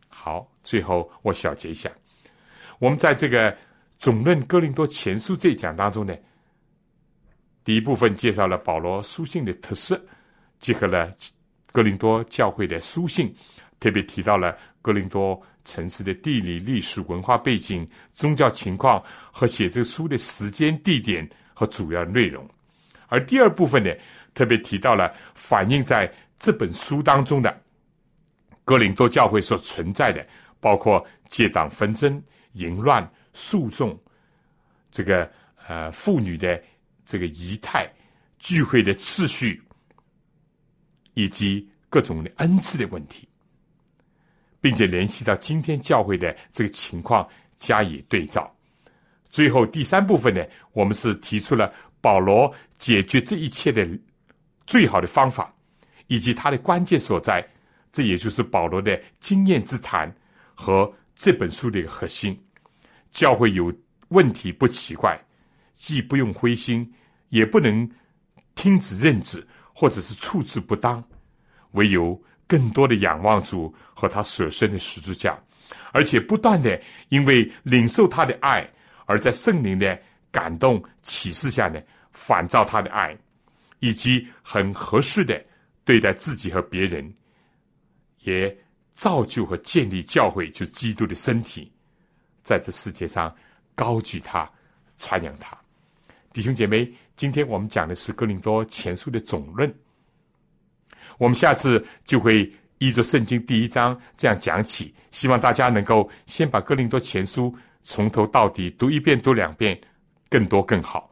[0.08, 1.90] 好，最后我小结一下：
[2.78, 3.56] 我们在这个
[3.98, 6.14] 总论哥林多前书这一讲当中呢，
[7.64, 10.00] 第一部分介绍了保罗书信的特色，
[10.58, 11.10] 结合了
[11.72, 13.34] 哥林多教会的书信，
[13.78, 22.48] 特别提到了哥林多城市的地理、历史、文化背景、宗教情况和写这个书的时间、地点和主要内容。
[23.08, 23.92] 而第二部分呢，
[24.34, 27.62] 特别提到了反映在这本书当中的
[28.64, 30.26] 哥林多教会所存在的，
[30.60, 33.98] 包括结党纷争、淫乱、诉讼，
[34.90, 35.30] 这个
[35.66, 36.62] 呃妇女的
[37.04, 37.90] 这个仪态、
[38.38, 39.60] 聚会的次序，
[41.14, 43.26] 以及各种的恩赐的问题，
[44.60, 48.54] 并且联系到今天教会的这个情况加以对照。
[49.28, 51.72] 最后第三部分呢，我们是提出了。
[52.02, 53.86] 保罗解决这一切的
[54.64, 55.54] 最好的方法，
[56.06, 57.46] 以及他的关键所在，
[57.92, 60.10] 这也就是保罗的经验之谈
[60.60, 62.38] 和这本书的一个核心。
[63.10, 63.72] 教会有
[64.08, 65.18] 问题不奇怪，
[65.72, 66.88] 既不用灰心，
[67.30, 67.90] 也不能
[68.54, 71.02] 听之任之，或者是处置不当，
[71.72, 75.36] 唯有更多的仰望主和他舍身的十字架，
[75.92, 78.68] 而且不断的因为领受他的爱，
[79.06, 79.98] 而在圣灵的
[80.30, 81.80] 感动启示下呢，
[82.12, 83.16] 反照他的爱，
[83.78, 85.42] 以及很合适的
[85.84, 87.12] 对待自己和别人，
[88.20, 88.56] 也
[89.00, 91.72] 造就和建立教会，就基督的身体。
[92.42, 93.34] 在这世界上
[93.74, 94.46] 高举他，
[94.98, 95.58] 传扬他，
[96.34, 96.86] 弟兄姐妹，
[97.16, 99.74] 今天我们讲的是《哥林多前书》的总论。
[101.16, 107.50] 我们下次就会依着圣经第一章这样讲起，希望大家能够先把《哥林多前书》
[107.82, 109.80] 从头到底读一遍、读两遍，
[110.28, 111.10] 更多更好。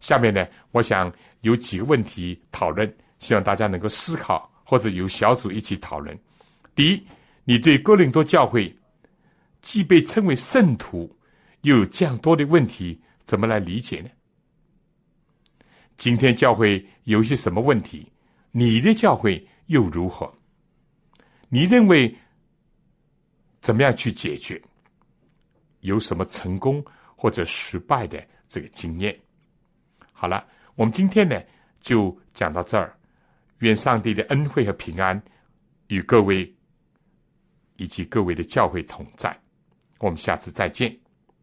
[0.00, 1.12] 下面呢，我想
[1.42, 6.18] 有几个问题讨论，希望大家能够思考，或者由小组一起讨论。
[6.74, 7.06] 第一，
[7.44, 8.74] 你对哥林多教会？
[9.60, 11.16] 既被称为圣徒，
[11.60, 14.10] 又有这样多的问题，怎么来理解呢？
[15.96, 18.10] 今天教会有些什么问题？
[18.50, 20.32] 你的教会又如何？
[21.48, 22.12] 你认为
[23.60, 24.60] 怎么样去解决？
[25.80, 29.16] 有什么成功或者失败的这个经验？
[30.12, 30.44] 好了，
[30.74, 31.40] 我们今天呢
[31.80, 32.96] 就讲到这儿。
[33.58, 35.22] 愿上帝的恩惠和平安
[35.86, 36.52] 与各位
[37.82, 39.36] 以及各位的教会同在。
[39.98, 40.96] 我们下次再见。